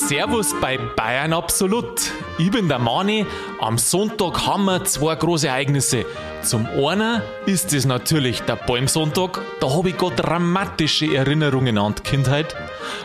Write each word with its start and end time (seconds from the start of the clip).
Servus 0.00 0.54
bei 0.60 0.76
Bayern 0.76 1.32
Absolut. 1.32 2.12
Ich 2.38 2.50
bin 2.50 2.68
der 2.68 2.78
Mani. 2.78 3.24
Am 3.60 3.78
Sonntag 3.78 4.46
haben 4.46 4.66
wir 4.66 4.84
zwei 4.84 5.14
große 5.14 5.48
Ereignisse. 5.48 6.04
Zum 6.42 6.66
einen 6.66 7.22
ist 7.46 7.72
es 7.72 7.86
natürlich 7.86 8.42
der 8.42 8.56
Palmsonntag. 8.56 9.40
Da 9.58 9.70
habe 9.70 9.88
ich 9.88 9.96
gerade 9.96 10.16
dramatische 10.16 11.14
Erinnerungen 11.14 11.78
an 11.78 11.94
die 11.94 12.02
Kindheit. 12.02 12.54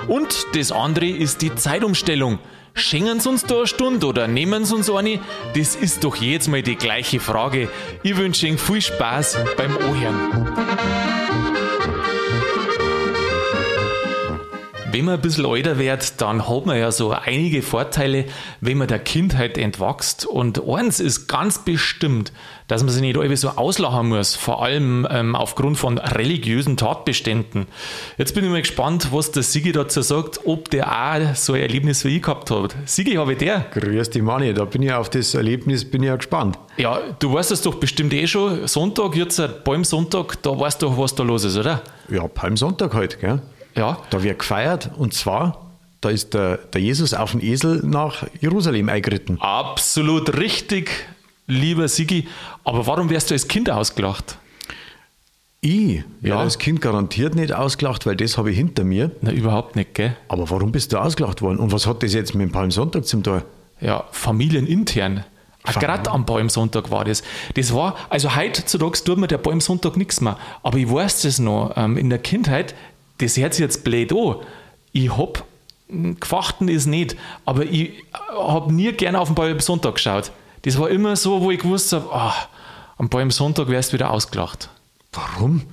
Und 0.07 0.48
das 0.54 0.71
andere 0.73 1.07
ist 1.07 1.41
die 1.41 1.55
Zeitumstellung. 1.55 2.39
Schenken 2.73 3.20
sie 3.20 3.30
uns 3.30 3.45
da 3.45 3.55
eine 3.58 3.67
Stunde 3.67 4.08
oder 4.08 4.27
nehmen 4.27 4.66
sie 4.66 4.76
uns 4.76 4.89
eine? 4.89 5.20
Das 5.55 5.76
ist 5.76 6.03
doch 6.03 6.17
jetzt 6.17 6.49
mal 6.49 6.62
die 6.62 6.76
gleiche 6.76 7.20
Frage. 7.20 7.70
Ich 8.03 8.17
wünsche 8.17 8.48
Ihnen 8.48 8.58
viel 8.58 8.81
Spaß 8.81 9.38
beim 9.55 9.77
Ohren. 9.77 11.20
Wenn 14.91 15.05
man 15.05 15.16
ein 15.16 15.22
bisschen 15.22 15.45
älter 15.45 15.80
wird, 15.80 16.20
dann 16.20 16.50
hat 16.50 16.66
man 16.66 16.77
ja 16.77 16.91
so 16.91 17.12
einige 17.12 17.62
Vorteile, 17.62 18.26
wenn 18.59 18.77
man 18.77 18.90
der 18.90 18.99
Kindheit 18.99 19.58
entwächst. 19.58 20.26
Und 20.26 20.68
eins 20.68 20.99
ist 20.99 21.27
ganz 21.27 21.59
bestimmt, 21.59 22.34
dass 22.68 22.84
man 22.84 22.91
sich 22.91 23.02
nicht 23.02 23.16
irgendwie 23.16 23.38
so 23.38 23.49
auslachen 23.49 24.09
muss, 24.09 24.35
vor 24.35 24.63
allem 24.63 25.08
ähm, 25.09 25.35
aufgrund 25.35 25.77
von 25.77 25.98
religiösen 25.98 26.76
Tatbeständen. 26.76 27.68
Jetzt 28.18 28.35
bin 28.35 28.44
ich 28.44 28.49
mal 28.49 28.62
gespannt, 28.62 29.09
was 29.12 29.32
der 29.32 29.44
Sigi 29.44 29.72
dazu 29.72 30.02
sagt, 30.02 30.41
ob 30.46 30.70
der 30.72 30.91
auch 30.91 31.35
so 31.35 31.54
ein 31.54 31.62
Erlebnis 31.62 32.04
wie 32.04 32.18
ich 32.18 32.21
gehabt 32.21 32.52
hat. 32.52 32.76
Sigi, 32.85 33.13
habe 33.13 33.34
ich 33.34 33.38
der? 33.38 33.66
Grüß 33.73 34.10
dich, 34.10 34.21
Manni, 34.21 34.54
da 34.54 34.66
bin 34.66 34.82
ich 34.82 34.91
auf 34.91 35.10
das 35.10 35.34
Erlebnis 35.34 35.90
bin 35.90 36.04
ich 36.04 36.08
ja 36.08 36.18
gespannt. 36.18 36.58
Ja, 36.77 36.99
du 37.20 37.34
weißt 37.34 37.52
es 37.52 37.62
doch 37.62 37.76
bestimmt 37.76 38.13
eh 38.13 38.27
schon. 38.27 38.68
Sonntag, 38.68 39.16
jetzt 39.16 39.41
Palmsonntag, 39.63 40.41
da 40.41 40.58
weißt 40.60 40.82
du 40.82 40.88
doch, 40.88 40.98
was 40.98 41.16
da 41.16 41.23
los 41.23 41.46
ist, 41.46 41.58
oder? 41.58 41.82
Ja, 42.10 42.27
Palmsonntag 42.27 42.94
halt, 42.94 43.20
gell? 43.20 43.41
Ja. 43.75 43.98
Da 44.09 44.23
wird 44.23 44.39
gefeiert 44.39 44.89
und 44.98 45.13
zwar, 45.13 45.71
da 46.02 46.09
ist 46.09 46.34
der, 46.34 46.57
der 46.57 46.82
Jesus 46.82 47.13
auf 47.13 47.32
dem 47.32 47.41
Esel 47.41 47.82
nach 47.85 48.26
Jerusalem 48.41 48.90
eingeritten. 48.90 49.40
Absolut 49.40 50.37
richtig, 50.37 50.90
lieber 51.48 51.87
Sigi. 51.87 52.27
Aber 52.63 52.85
warum 52.87 53.09
wärst 53.09 53.29
du 53.29 53.35
als 53.35 53.48
Kind 53.48 53.70
ausgelacht? 53.70 54.37
Ich 55.63 56.04
Ja. 56.21 56.40
als 56.40 56.57
Kind 56.57 56.81
garantiert 56.81 57.35
nicht 57.35 57.54
ausgelacht, 57.54 58.05
weil 58.07 58.15
das 58.15 58.37
habe 58.37 58.49
ich 58.49 58.57
hinter 58.57 58.84
mir. 58.84 59.12
Na, 59.21 59.31
überhaupt 59.31 59.76
nicht, 59.76 59.93
gell? 59.93 60.15
Aber 60.27 60.49
warum 60.49 60.71
bist 60.71 60.91
du 60.91 60.98
ausgelacht 60.98 61.41
worden? 61.43 61.59
Und 61.59 61.71
was 61.71 61.85
hat 61.85 62.01
das 62.01 62.13
jetzt 62.13 62.34
mit 62.34 62.48
dem 62.49 62.51
Palmsonntag 62.51 63.05
zum 63.05 63.21
tun? 63.21 63.43
Ja, 63.79 64.06
familienintern. 64.12 65.24
Gerade 65.79 66.09
am 66.09 66.25
Palmsonntag 66.25 66.90
war 66.90 67.06
das. 67.06 67.22
Das 67.53 67.72
war, 67.75 67.96
also 68.09 68.35
heutzutage 68.35 69.03
tut 69.03 69.19
mir 69.19 69.28
der 69.28 69.38
Palmsonntag 69.38 69.96
nichts 69.96 70.19
mehr. 70.19 70.35
Aber 70.63 70.79
ich 70.79 70.91
weiß 70.91 71.22
das 71.22 71.38
noch. 71.38 71.74
Ähm, 71.75 71.97
in 71.97 72.09
der 72.09 72.18
Kindheit, 72.18 72.74
das 73.22 73.38
hört 73.38 73.53
sich 73.53 73.62
jetzt 73.62 73.84
blöd 73.84 74.12
an. 74.14 74.38
Ich 74.91 75.16
hab, 75.16 75.46
gefachten 76.19 76.68
ist 76.68 76.86
nicht, 76.86 77.16
aber 77.46 77.64
ich 77.64 77.91
habe 78.34 78.74
nie 78.74 78.91
gerne 78.91 79.19
auf 79.19 79.30
den 79.30 79.36
Palmsonntag 79.36 79.96
geschaut. 79.96 80.31
Das 80.64 80.78
war 80.80 80.90
immer 80.90 81.16
so, 81.16 81.42
wo 81.42 81.52
ich 81.52 81.59
gewusst 81.59 81.94
habe, 81.94 82.08
ah, 82.12 82.36
am 82.97 83.09
Palmsonntag 83.09 83.68
wärst 83.68 83.92
du 83.92 83.94
wieder 83.96 84.12
ausgelacht. 84.12 84.69
Warum? 85.14 85.64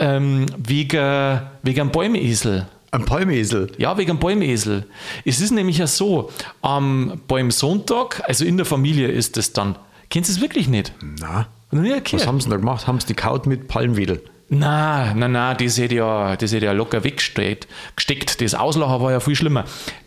Ähm, 0.00 0.46
wegen, 0.56 1.40
wegen 1.62 1.80
einem 1.80 1.90
Bäumesel. 1.90 2.66
Ein 2.90 3.04
Palmesel. 3.04 3.72
Ja, 3.78 3.98
wegen 3.98 4.12
dem 4.12 4.18
Bäumesel. 4.18 4.86
Es 5.24 5.40
ist 5.40 5.50
nämlich 5.50 5.78
ja 5.78 5.86
so, 5.86 6.30
am 6.62 7.20
Bäumsonntag, 7.28 8.22
also 8.26 8.44
in 8.44 8.56
der 8.56 8.66
Familie 8.66 9.08
ist 9.08 9.36
es 9.36 9.52
dann, 9.52 9.76
kennst 10.08 10.30
du 10.30 10.34
es 10.34 10.40
wirklich 10.40 10.68
nicht? 10.68 10.92
Na, 11.20 11.46
Noch 11.70 11.82
nie 11.82 11.92
was 12.12 12.26
haben 12.26 12.40
sie 12.40 12.48
da 12.48 12.56
gemacht? 12.56 12.86
Haben 12.86 13.00
sie 13.00 13.06
die 13.06 13.14
kaut 13.14 13.46
mit 13.46 13.68
Palmwedel? 13.68 14.22
Na, 14.48 15.12
na, 15.14 15.26
na, 15.26 15.54
das 15.54 15.78
hätte 15.78 15.96
ja, 15.96 16.36
das 16.36 16.52
hätte 16.52 16.66
ja 16.66 16.72
locker 16.72 17.02
weggesteckt. 17.02 17.66
Gesteckt. 17.96 18.40
Das 18.40 18.54
Auslachen 18.54 19.00
war 19.02 19.10
ja 19.10 19.20
viel 19.20 19.34
schlimmer. 19.34 19.64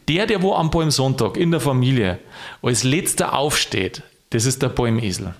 Der, 0.07 0.25
der 0.25 0.41
wo 0.41 0.53
am 0.53 0.71
Bäumsonntag 0.71 1.35
in 1.37 1.51
der 1.51 1.59
Familie 1.59 2.19
als 2.61 2.83
letzter 2.83 3.33
aufsteht, 3.33 4.01
das 4.29 4.45
ist 4.45 4.61
der 4.61 4.69
Bäumesel. 4.69 5.33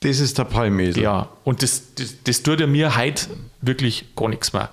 Das 0.00 0.20
ist 0.20 0.38
der 0.38 0.44
Palmesel. 0.44 1.02
Ja, 1.02 1.28
und 1.44 1.62
das, 1.62 1.94
das, 1.94 2.16
das 2.22 2.42
tut 2.42 2.60
ja 2.60 2.66
mir 2.66 2.96
heute 2.96 3.26
wirklich 3.62 4.04
gar 4.14 4.28
nichts 4.28 4.52
mehr. 4.52 4.68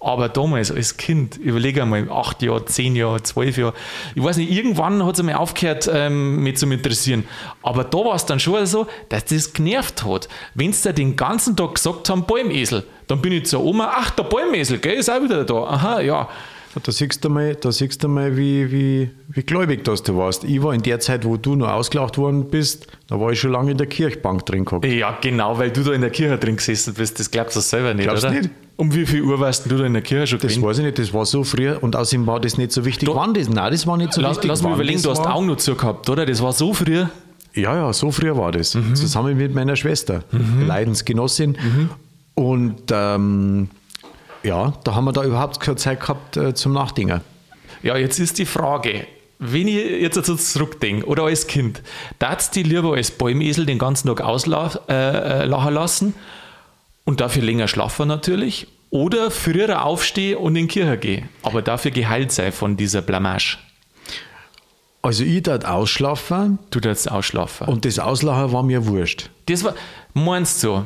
Aber 0.00 0.28
damals 0.28 0.70
als 0.70 0.96
Kind, 0.96 1.36
überlege 1.38 1.82
einmal, 1.82 2.08
acht 2.10 2.40
Jahre, 2.42 2.64
zehn 2.66 2.94
Jahre, 2.94 3.20
zwölf 3.24 3.58
Jahre, 3.58 3.74
ich 4.14 4.22
weiß 4.22 4.36
nicht, 4.36 4.50
irgendwann 4.50 5.04
hat 5.04 5.16
es 5.16 5.22
mir 5.24 5.40
aufgehört, 5.40 5.90
ähm, 5.92 6.42
mich 6.42 6.56
zu 6.56 6.70
interessieren. 6.70 7.24
Aber 7.62 7.82
da 7.82 7.98
war 7.98 8.14
es 8.14 8.24
dann 8.24 8.38
schon 8.38 8.64
so, 8.66 8.86
dass 9.08 9.24
das 9.24 9.52
genervt 9.52 10.04
hat. 10.04 10.28
Wenn 10.54 10.72
sie 10.72 10.92
den 10.92 11.16
ganzen 11.16 11.56
Tag 11.56 11.74
gesagt 11.74 12.08
haben, 12.10 12.24
Bäumesel, 12.24 12.84
dann 13.08 13.20
bin 13.20 13.32
ich 13.32 13.46
zur 13.46 13.64
Oma, 13.64 13.92
ach, 13.92 14.10
der 14.10 14.22
Bäumesel, 14.22 14.78
gell, 14.78 14.94
ist 14.94 15.10
auch 15.10 15.22
wieder 15.22 15.44
da. 15.44 15.64
Aha, 15.64 16.00
ja. 16.00 16.28
Da 16.84 16.92
siehst 16.92 17.24
du 17.24 17.28
mal, 17.28 17.56
da 17.56 17.72
siehst 17.72 18.04
du 18.04 18.08
mal 18.08 18.36
wie, 18.36 18.70
wie, 18.70 19.10
wie 19.28 19.42
gläubig 19.42 19.84
das 19.84 20.02
du 20.04 20.16
warst. 20.16 20.44
Ich 20.44 20.62
war 20.62 20.74
in 20.74 20.82
der 20.82 21.00
Zeit, 21.00 21.24
wo 21.24 21.36
du 21.36 21.56
noch 21.56 21.70
ausgelacht 21.70 22.18
worden 22.18 22.50
bist, 22.50 22.86
da 23.08 23.18
war 23.18 23.32
ich 23.32 23.40
schon 23.40 23.50
lange 23.50 23.72
in 23.72 23.78
der 23.78 23.88
Kirchbank 23.88 24.46
drin 24.46 24.64
gehabt. 24.64 24.84
Ja, 24.84 25.18
genau, 25.20 25.58
weil 25.58 25.72
du 25.72 25.82
da 25.82 25.92
in 25.92 26.02
der 26.02 26.10
Kirche 26.10 26.38
drin 26.38 26.56
gesessen 26.56 26.94
bist, 26.94 27.18
das 27.18 27.30
glaubst 27.30 27.56
du 27.56 27.60
selber 27.60 27.94
nicht, 27.94 28.04
Glaubst 28.04 28.24
oder? 28.24 28.34
nicht? 28.34 28.50
Um 28.80 28.94
wie 28.94 29.04
viel 29.06 29.22
Uhr 29.22 29.40
warst 29.40 29.68
du 29.68 29.76
da 29.76 29.84
in 29.84 29.92
der 29.92 30.02
Kirche 30.02 30.28
schon 30.28 30.38
Das 30.38 30.52
gewesen? 30.52 30.62
weiß 30.62 30.78
ich 30.78 30.84
nicht, 30.84 30.98
das 31.00 31.12
war 31.12 31.26
so 31.26 31.42
früher 31.42 31.82
und 31.82 31.96
außerdem 31.96 32.26
war 32.28 32.38
das 32.40 32.56
nicht 32.58 32.70
so 32.72 32.84
wichtig. 32.84 33.08
Da- 33.08 33.14
Wann 33.16 33.34
das? 33.34 33.48
Nein, 33.48 33.72
das 33.72 33.86
war 33.88 33.96
nicht 33.96 34.12
so 34.12 34.20
Lass, 34.20 34.36
wichtig. 34.36 34.48
lass 34.48 34.62
mich 34.62 34.72
überlegen, 34.72 35.02
du 35.02 35.10
hast 35.10 35.18
war. 35.18 35.34
Augen 35.34 35.46
noch 35.46 35.56
zu 35.56 35.74
gehabt, 35.74 36.08
oder? 36.08 36.24
Das 36.24 36.40
war 36.40 36.52
so 36.52 36.72
früher. 36.72 37.10
Ja, 37.54 37.74
ja, 37.74 37.92
so 37.92 38.12
früher 38.12 38.36
war 38.36 38.52
das. 38.52 38.74
Mhm. 38.76 38.94
Zusammen 38.94 39.36
mit 39.36 39.52
meiner 39.52 39.74
Schwester, 39.74 40.22
Leidensgenossin. 40.64 41.56
Mhm. 41.60 41.90
Und 42.34 42.82
ähm, 42.92 43.68
ja, 44.44 44.72
da 44.84 44.94
haben 44.94 45.04
wir 45.06 45.12
da 45.12 45.24
überhaupt 45.24 45.58
keine 45.58 45.76
Zeit 45.76 46.00
gehabt 46.00 46.36
äh, 46.36 46.54
zum 46.54 46.72
Nachdenken. 46.72 47.20
Ja, 47.82 47.96
jetzt 47.96 48.20
ist 48.20 48.38
die 48.38 48.46
Frage, 48.46 49.06
wenn 49.40 49.66
ich 49.66 49.74
jetzt 50.02 50.24
so 50.24 50.36
zurückdenke, 50.36 51.04
oder 51.06 51.24
als 51.24 51.46
Kind, 51.48 51.82
darfst 52.20 52.54
du 52.54 52.60
lieber 52.60 52.94
als 52.94 53.10
Bäumesel 53.10 53.66
den 53.66 53.78
ganzen 53.78 54.06
Tag 54.08 54.20
auslachen 54.20 54.80
äh, 54.88 55.42
äh, 55.42 55.44
lassen 55.46 56.14
und 57.08 57.20
dafür 57.20 57.42
länger 57.42 57.68
schlafen 57.68 58.06
natürlich, 58.06 58.66
oder 58.90 59.30
früher 59.30 59.82
aufstehen 59.82 60.36
und 60.36 60.56
in 60.56 60.68
die 60.68 60.74
Kirche 60.74 60.98
gehen, 60.98 61.28
aber 61.42 61.62
dafür 61.62 61.90
geheilt 61.90 62.32
sein 62.32 62.52
von 62.52 62.76
dieser 62.76 63.00
Blamage. 63.00 63.56
Also 65.00 65.24
ich 65.24 65.42
dort 65.42 65.64
ausschlafen 65.64 66.58
Du 66.68 66.80
darfst 66.80 67.10
ausschlafen. 67.10 67.66
und 67.66 67.86
das 67.86 67.98
Auslachen 67.98 68.52
war 68.52 68.62
mir 68.62 68.86
wurscht. 68.86 69.30
Das 69.46 69.64
war, 69.64 69.74
meinst 70.12 70.62
du, 70.62 70.84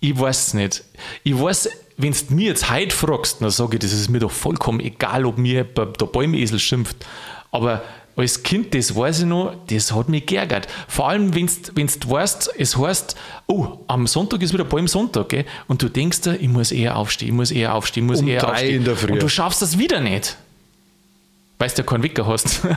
ich 0.00 0.18
weiß 0.18 0.46
es 0.46 0.54
nicht. 0.54 0.82
Ich 1.24 1.38
weiß, 1.38 1.68
wenn 1.98 2.12
du 2.14 2.34
mir 2.34 2.46
jetzt 2.46 2.70
heute 2.70 2.96
fragst, 2.96 3.42
dann 3.42 3.50
sage 3.50 3.74
ich, 3.74 3.80
das 3.80 3.92
ist 3.92 4.08
mir 4.08 4.20
doch 4.20 4.30
vollkommen 4.30 4.80
egal, 4.80 5.26
ob 5.26 5.36
mir 5.36 5.64
der 5.64 5.84
Bäumesel 5.84 6.58
schimpft. 6.58 7.04
Aber 7.52 7.82
als 8.20 8.42
Kind, 8.42 8.74
das 8.74 8.94
weiß 8.94 9.20
ich 9.20 9.26
noch, 9.26 9.54
das 9.68 9.92
hat 9.92 10.08
mich 10.08 10.26
geärgert. 10.26 10.66
Vor 10.88 11.08
allem, 11.08 11.34
wenn 11.34 11.46
du 11.46 12.10
weißt, 12.10 12.50
es 12.58 12.76
heißt, 12.76 13.16
oh, 13.46 13.78
am 13.86 14.06
Sonntag 14.06 14.42
ist 14.42 14.52
wieder 14.52 14.64
Bäumsonntag, 14.64 15.28
gell? 15.28 15.44
und 15.68 15.82
du 15.82 15.88
denkst 15.88 16.22
dir, 16.22 16.36
ich 16.36 16.48
muss 16.48 16.72
eher 16.72 16.96
aufstehen, 16.96 17.28
ich 17.28 17.34
muss 17.34 17.50
eher 17.50 17.74
aufstehen, 17.74 18.04
ich 18.04 18.10
muss 18.10 18.20
Um 18.20 18.28
eher 18.28 18.40
drei 18.40 18.52
aufstehen. 18.52 18.76
in 18.76 18.84
der 18.84 18.96
Früh. 18.96 19.12
Und 19.12 19.22
du 19.22 19.28
schaffst 19.28 19.62
das 19.62 19.78
wieder 19.78 20.00
nicht. 20.00 20.36
Weil 21.58 21.68
du 21.68 21.74
ja 21.76 21.82
keinen 21.82 22.02
Wecker 22.02 22.26
hast. 22.26 22.60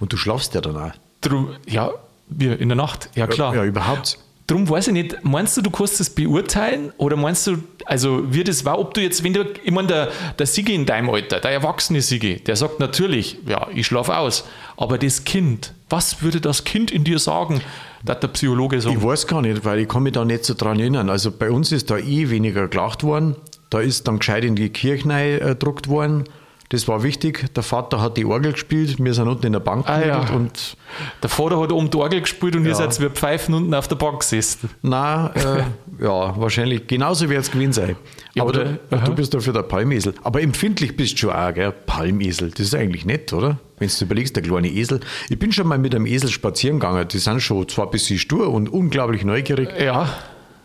Und 0.00 0.12
du 0.12 0.16
schlafst 0.16 0.54
ja 0.54 0.60
dann 0.60 0.76
auch. 0.76 0.92
Drum, 1.20 1.54
ja, 1.66 1.90
in 2.38 2.68
der 2.68 2.76
Nacht, 2.76 3.10
ja 3.14 3.26
klar. 3.26 3.54
Ja, 3.54 3.64
überhaupt. 3.64 4.18
Drum 4.50 4.68
weiß 4.68 4.88
ich 4.88 4.92
nicht, 4.92 5.22
meinst 5.22 5.56
du, 5.56 5.62
du 5.62 5.70
kannst 5.70 6.00
das 6.00 6.10
beurteilen 6.10 6.92
oder 6.96 7.16
meinst 7.16 7.46
du, 7.46 7.58
also 7.84 8.24
wie 8.32 8.42
das 8.42 8.64
war, 8.64 8.80
ob 8.80 8.94
du 8.94 9.00
jetzt, 9.00 9.22
wenn 9.22 9.32
du, 9.32 9.44
ich 9.62 9.70
meine, 9.70 9.86
der, 9.86 10.08
der 10.36 10.46
Sigi 10.46 10.74
in 10.74 10.86
deinem 10.86 11.08
Alter, 11.08 11.38
der 11.38 11.52
erwachsene 11.52 12.00
Sigi, 12.00 12.40
der 12.40 12.56
sagt 12.56 12.80
natürlich, 12.80 13.38
ja, 13.46 13.68
ich 13.72 13.86
schlafe 13.86 14.16
aus, 14.16 14.44
aber 14.76 14.98
das 14.98 15.22
Kind, 15.22 15.72
was 15.88 16.22
würde 16.22 16.40
das 16.40 16.64
Kind 16.64 16.90
in 16.90 17.04
dir 17.04 17.20
sagen, 17.20 17.60
dass 18.04 18.18
der 18.18 18.26
Psychologe 18.28 18.80
sagt? 18.80 18.96
Ich 18.96 19.02
weiß 19.04 19.28
gar 19.28 19.40
nicht, 19.40 19.64
weil 19.64 19.78
ich 19.78 19.88
kann 19.88 20.02
mich 20.02 20.14
da 20.14 20.24
nicht 20.24 20.44
so 20.44 20.54
dran 20.54 20.80
erinnern. 20.80 21.10
Also 21.10 21.30
bei 21.30 21.50
uns 21.50 21.70
ist 21.70 21.88
da 21.88 21.98
eh 21.98 22.30
weniger 22.30 22.66
gelacht 22.66 23.04
worden. 23.04 23.36
Da 23.68 23.80
ist 23.80 24.08
dann 24.08 24.18
gescheit 24.18 24.42
in 24.42 24.56
die 24.56 24.70
Kirche 24.70 25.38
gedruckt 25.38 25.86
worden. 25.86 26.24
Das 26.70 26.86
war 26.86 27.02
wichtig. 27.02 27.52
Der 27.54 27.62
Vater 27.64 28.00
hat 28.00 28.16
die 28.16 28.24
Orgel 28.24 28.52
gespielt. 28.52 28.96
Wir 29.02 29.12
sind 29.12 29.26
unten 29.26 29.44
in 29.44 29.52
der 29.52 29.60
Bank 29.60 29.88
Ah, 29.88 30.06
ja. 30.06 30.20
und 30.32 30.76
Der 31.20 31.28
Vater 31.28 31.60
hat 31.60 31.72
oben 31.72 31.90
die 31.90 31.96
Orgel 31.96 32.20
gespielt 32.20 32.54
und 32.54 32.62
ihr 32.64 32.70
Ja. 32.70 32.76
seid 32.76 33.00
wie 33.00 33.08
Pfeifen 33.10 33.54
unten 33.54 33.74
auf 33.74 33.88
der 33.88 33.96
Bank 33.96 34.20
gesessen. 34.20 34.70
na, 34.80 35.32
äh, 35.34 35.64
ja, 36.04 36.40
wahrscheinlich 36.40 36.86
genauso 36.86 37.28
wird 37.28 37.40
es 37.40 37.50
gewesen 37.50 37.72
sein. 37.72 37.96
Ja, 38.34 38.44
Aber 38.44 38.52
du, 38.52 38.78
du 39.04 39.14
bist 39.16 39.34
dafür 39.34 39.52
der 39.52 39.62
Palmesel. 39.64 40.14
Aber 40.22 40.40
empfindlich 40.40 40.96
bist 40.96 41.14
du 41.14 41.18
schon 41.18 41.30
auch, 41.30 41.52
gell? 41.52 41.72
Palmesel. 41.72 42.50
Das 42.50 42.60
ist 42.60 42.74
eigentlich 42.76 43.04
nett, 43.04 43.32
oder? 43.32 43.58
Wenn 43.78 43.88
du 43.88 44.04
überlegst, 44.04 44.36
der 44.36 44.44
kleine 44.44 44.68
Esel. 44.68 45.00
Ich 45.28 45.38
bin 45.40 45.50
schon 45.50 45.66
mal 45.66 45.78
mit 45.78 45.92
einem 45.94 46.06
Esel 46.06 46.30
spazieren 46.30 46.78
gegangen. 46.78 47.08
Die 47.08 47.18
sind 47.18 47.40
schon 47.40 47.68
zwar 47.68 47.86
ein 47.86 47.90
bisschen 47.90 48.18
stur 48.20 48.48
und 48.48 48.68
unglaublich 48.68 49.24
neugierig, 49.24 49.70
Ja, 49.80 50.08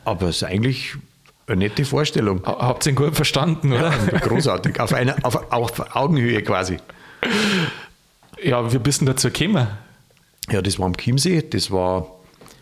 aber 0.04 0.28
es 0.30 0.38
ist 0.38 0.44
eigentlich 0.44 0.96
eine 1.48 1.58
nette 1.60 1.86
Vorstellung. 1.86 2.42
ha- 2.46 2.58
habt 2.60 2.86
ihr 2.86 2.92
ihn 2.92 2.96
gut 2.96 3.16
verstanden, 3.16 3.72
oder? 3.74 3.92
Großartig. 3.92 4.80
Auf, 4.80 4.94
einer, 4.94 5.16
auf, 5.24 5.52
auf 5.52 5.96
Augenhöhe 5.96 6.42
quasi. 6.42 6.78
Ja, 8.44 8.72
wie 8.72 8.78
bist 8.80 9.02
denn 9.02 9.08
dazu 9.08 9.30
gekommen? 9.32 9.68
Ja, 10.52 10.62
das 10.62 10.78
war 10.80 10.86
am 10.86 10.96
Chiemsee. 10.98 11.42
Das 11.50 11.72
war 11.72 12.08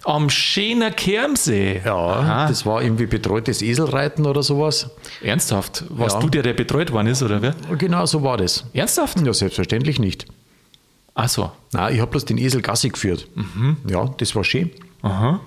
Am 0.06 0.30
Schöner 0.30 0.91
Kermsee. 0.91 1.81
Ja, 1.83 1.95
Aha. 1.95 2.47
das 2.47 2.65
war 2.65 2.81
irgendwie 2.81 3.06
betreutes 3.06 3.62
Eselreiten 3.62 4.25
oder 4.25 4.44
sowas. 4.44 4.89
Ernsthaft? 5.21 5.86
Warst 5.89 6.15
Ja. 6.15 6.21
du 6.21 6.29
der, 6.29 6.44
der 6.44 6.53
betreut 6.53 6.91
worden 6.91 7.07
ist, 7.07 7.24
oder 7.24 7.41
wer? 7.41 7.56
Genau 7.77 8.06
so 8.06 8.21
war 8.21 8.38
das. 8.38 8.65
Ernsthaft? 8.74 9.19
Ja, 9.25 9.33
selbstverständlich 9.33 10.00
nicht. 10.00 10.25
Ach 11.15 11.29
so. 11.29 11.51
Nein, 11.71 11.94
ich 11.95 12.01
habe 12.01 12.12
bloß 12.12 12.25
den 12.25 12.38
Esel 12.38 12.62
Gassi 12.62 12.89
geführt. 12.89 13.27
Ja, 13.88 14.06
das 14.18 14.36
war 14.36 14.44
schön. 14.44 14.71
Aha. 15.03 15.39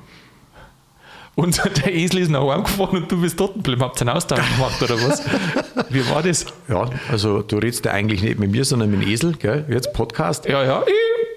Und 1.36 1.60
der 1.84 1.94
Esel 1.94 2.20
ist 2.20 2.30
nach 2.30 2.40
Hause 2.40 2.62
gefahren 2.62 2.96
und 2.96 3.12
du 3.12 3.20
bist 3.20 3.38
dort 3.38 3.54
geblieben. 3.54 3.82
Habt 3.82 4.00
ihr 4.00 4.08
einen 4.08 4.16
Austausch 4.16 4.56
gemacht 4.56 4.82
oder 4.82 4.94
was? 5.02 5.22
Wie 5.90 6.08
war 6.10 6.22
das? 6.22 6.46
Ja, 6.66 6.88
also 7.10 7.42
du 7.42 7.58
redest 7.58 7.84
ja 7.84 7.92
eigentlich 7.92 8.22
nicht 8.22 8.38
mit 8.40 8.50
mir, 8.50 8.64
sondern 8.64 8.90
mit 8.90 9.02
dem 9.02 9.08
Esel, 9.08 9.34
gell? 9.36 9.64
Jetzt 9.68 9.92
Podcast. 9.92 10.46
Ja, 10.46 10.64
ja. 10.64 10.82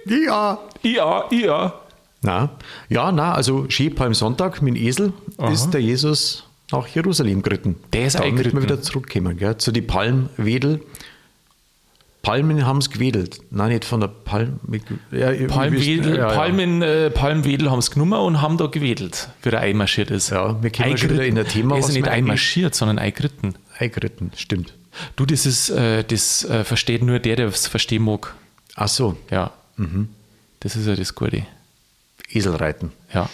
Ja. 0.05 0.59
Ja, 0.81 1.25
ja. 1.31 1.73
Na, 2.21 2.49
ja, 2.89 3.11
na, 3.11 3.33
also 3.33 3.69
Skipalmsonntag 3.69 4.61
mit 4.61 4.75
dem 4.75 4.83
Esel 4.83 5.13
ist 5.51 5.71
der 5.71 5.81
Jesus 5.81 6.45
nach 6.71 6.87
Jerusalem 6.87 7.41
geritten. 7.41 7.75
Der 7.93 8.05
ist 8.05 8.15
da 8.15 8.19
müssen 8.19 8.23
wir 8.23 8.39
eingeritten. 8.39 8.61
wieder 8.63 8.81
zurückkommen, 8.81 9.37
gell? 9.37 9.57
Zu 9.57 9.71
die 9.71 9.81
Palmwedel. 9.81 10.81
Palmen 12.21 12.65
haben 12.65 12.79
es 12.79 12.89
gewedelt. 12.89 13.39
Nein, 13.49 13.69
nicht 13.69 13.85
von 13.85 14.01
der 14.01 14.09
Palm. 14.09 14.59
Ja, 15.11 15.31
Palmwedel, 15.47 16.17
ja, 16.17 16.29
ja. 16.29 16.35
Palmen, 16.35 16.81
äh, 16.81 17.09
Palmwedel 17.09 17.71
haben 17.71 17.79
es 17.79 17.91
genommen 17.91 18.19
und 18.19 18.41
haben 18.41 18.57
da 18.57 18.67
gewedelt, 18.67 19.29
wie 19.41 19.49
er 19.49 19.59
einmarschiert 19.61 20.11
ist. 20.11 20.29
Ja, 20.29 20.61
wir 20.61 20.69
kommen 20.69 20.97
schon 20.97 21.11
wieder 21.11 21.25
in 21.25 21.37
ein 21.39 21.47
Thema, 21.47 21.75
Er 21.75 21.79
ist 21.79 21.93
nicht 21.93 22.07
einmarschiert, 22.07 22.75
sondern 22.75 22.99
eingeritten. 22.99 23.55
Eingeritten, 23.77 24.31
stimmt. 24.35 24.73
Du, 25.15 25.25
das 25.25 25.45
ist, 25.45 25.69
äh, 25.69 26.03
das 26.03 26.43
äh, 26.43 26.63
versteht 26.65 27.03
nur 27.03 27.19
der, 27.19 27.37
der 27.37 27.47
es 27.47 27.67
verstehen 27.67 28.03
mag. 28.03 28.35
Ach 28.75 28.89
so, 28.89 29.17
Ja. 29.31 29.51
Mhm. 29.77 30.09
Das 30.59 30.75
ist 30.75 30.87
ja 30.87 30.95
das 30.95 31.15
Gute. 31.15 31.45
Eselreiten. 32.29 32.91
Ja. 33.13 33.29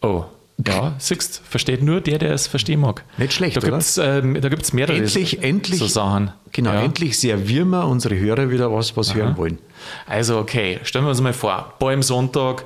Oh. 0.00 0.24
Ja, 0.66 0.96
siehst, 0.98 1.40
versteht 1.48 1.82
nur 1.82 2.00
der, 2.00 2.18
der 2.18 2.32
es 2.32 2.48
verstehen 2.48 2.80
mag. 2.80 3.04
Nicht 3.16 3.32
schlecht, 3.32 3.56
da 3.56 3.60
oder? 3.60 3.70
gibt's, 3.70 3.96
ähm, 3.96 4.40
da 4.40 4.48
gibt 4.48 4.62
es 4.62 4.72
mehrere 4.72 4.96
Endlich, 4.96 5.40
endlich. 5.42 5.78
so 5.78 5.86
Sachen. 5.86 6.32
Genau, 6.50 6.72
ja. 6.72 6.82
endlich 6.82 7.18
servieren 7.18 7.70
wir 7.70 7.86
unsere 7.86 8.18
Hörer 8.18 8.50
wieder 8.50 8.72
was, 8.72 8.96
was 8.96 9.14
hören 9.14 9.36
wollen. 9.36 9.58
Also, 10.06 10.38
okay, 10.38 10.80
stellen 10.82 11.04
wir 11.04 11.10
uns 11.10 11.20
mal 11.20 11.32
vor, 11.32 11.74
Palmsonntag, 11.78 12.64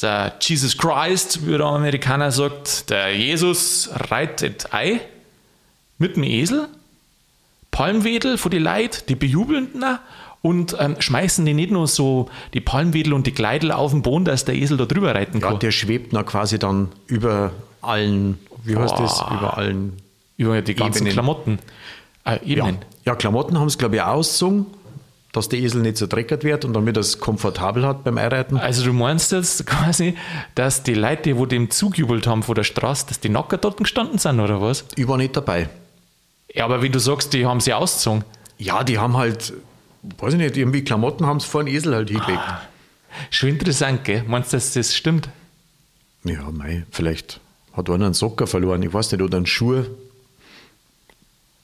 der 0.00 0.34
Jesus 0.40 0.78
Christ, 0.78 1.46
wie 1.46 1.56
der 1.58 1.66
Amerikaner 1.66 2.30
sagt, 2.30 2.88
der 2.88 3.14
Jesus 3.14 3.90
reitet 4.10 4.72
ein 4.72 5.00
mit 5.98 6.16
dem 6.16 6.22
Esel, 6.22 6.68
Palmwedel 7.70 8.38
für 8.38 8.48
die 8.48 8.58
Leute, 8.58 9.02
die 9.06 9.14
bejubeln 9.14 9.74
ihn 9.74 9.84
auch 9.84 9.98
und 10.46 10.76
ähm, 10.78 10.96
schmeißen 10.98 11.44
die 11.44 11.54
nicht 11.54 11.70
nur 11.70 11.86
so 11.88 12.28
die 12.54 12.60
Palmwedel 12.60 13.12
und 13.12 13.26
die 13.26 13.32
Kleidel 13.32 13.72
auf 13.72 13.90
den 13.92 14.02
Boden, 14.02 14.24
dass 14.24 14.44
der 14.44 14.54
Esel 14.54 14.76
da 14.76 14.84
drüber 14.86 15.14
reiten 15.14 15.40
Ja, 15.40 15.48
kann. 15.50 15.58
der 15.58 15.70
schwebt 15.72 16.12
na 16.12 16.22
quasi 16.22 16.58
dann 16.58 16.88
über 17.06 17.52
allen, 17.82 18.38
wie 18.64 18.76
heißt 18.76 18.98
das, 18.98 19.20
über 19.30 19.56
allen. 19.58 19.94
Über 20.36 20.60
die 20.62 20.74
ganzen 20.74 20.98
Ebenen. 20.98 21.12
Klamotten. 21.12 21.58
Äh, 22.24 22.32
Ja, 22.32 22.42
Ebenen. 22.42 22.78
ja 23.04 23.14
Klamotten 23.14 23.58
haben 23.58 23.66
es, 23.68 23.78
glaube 23.78 23.96
ich, 23.96 24.02
auch 24.02 24.14
ausgezogen, 24.18 24.66
dass 25.32 25.48
der 25.48 25.58
Esel 25.58 25.82
nicht 25.82 25.96
so 25.98 26.06
dreckert 26.06 26.44
wird 26.44 26.64
und 26.64 26.72
damit 26.74 26.96
er 26.96 27.00
es 27.00 27.20
komfortabel 27.20 27.86
hat 27.86 28.04
beim 28.04 28.16
Einreiten. 28.18 28.56
Also 28.56 28.84
du 28.84 28.92
meinst 28.92 29.32
jetzt 29.32 29.66
quasi, 29.72 30.14
dass 30.54 30.82
die 30.82 30.94
Leute, 30.94 31.22
die 31.24 31.36
wo 31.36 31.46
dem 31.46 31.70
zugejubelt 31.70 32.26
haben 32.26 32.42
von 32.42 32.54
der 32.54 32.64
Straße, 32.64 33.06
dass 33.08 33.20
die 33.20 33.28
Nacker 33.28 33.58
dort 33.58 33.76
gestanden 33.78 34.18
sind 34.18 34.40
oder 34.40 34.60
was? 34.62 34.84
Ich 34.96 35.06
war 35.08 35.16
nicht 35.16 35.36
dabei. 35.36 35.68
Ja, 36.54 36.64
aber 36.64 36.80
wenn 36.82 36.92
du 36.92 36.98
sagst, 37.00 37.32
die 37.34 37.44
haben 37.44 37.60
sie 37.60 37.72
ausgezogen. 37.74 38.24
Ja, 38.58 38.82
die 38.84 38.98
haben 38.98 39.16
halt, 39.18 39.52
weiß 40.18 40.34
ich 40.34 40.38
nicht, 40.38 40.56
irgendwie 40.56 40.82
Klamotten 40.84 41.26
haben 41.26 41.38
es 41.38 41.44
vor 41.44 41.64
den 41.64 41.74
Esel 41.74 41.94
halt 41.94 42.10
hingelegt. 42.10 42.42
Schon 43.30 43.50
interessant, 43.50 44.04
gell? 44.04 44.24
Meinst 44.26 44.52
du, 44.52 44.56
dass 44.56 44.72
das 44.74 44.94
stimmt? 44.94 45.28
Ja, 46.24 46.50
mei, 46.50 46.84
vielleicht 46.90 47.40
hat 47.72 47.88
einer 47.90 48.06
einen 48.06 48.14
Socker 48.14 48.46
verloren, 48.46 48.82
ich 48.82 48.92
weiß 48.92 49.12
nicht, 49.12 49.22
oder 49.22 49.36
einen 49.36 49.46
Schuh. 49.46 49.84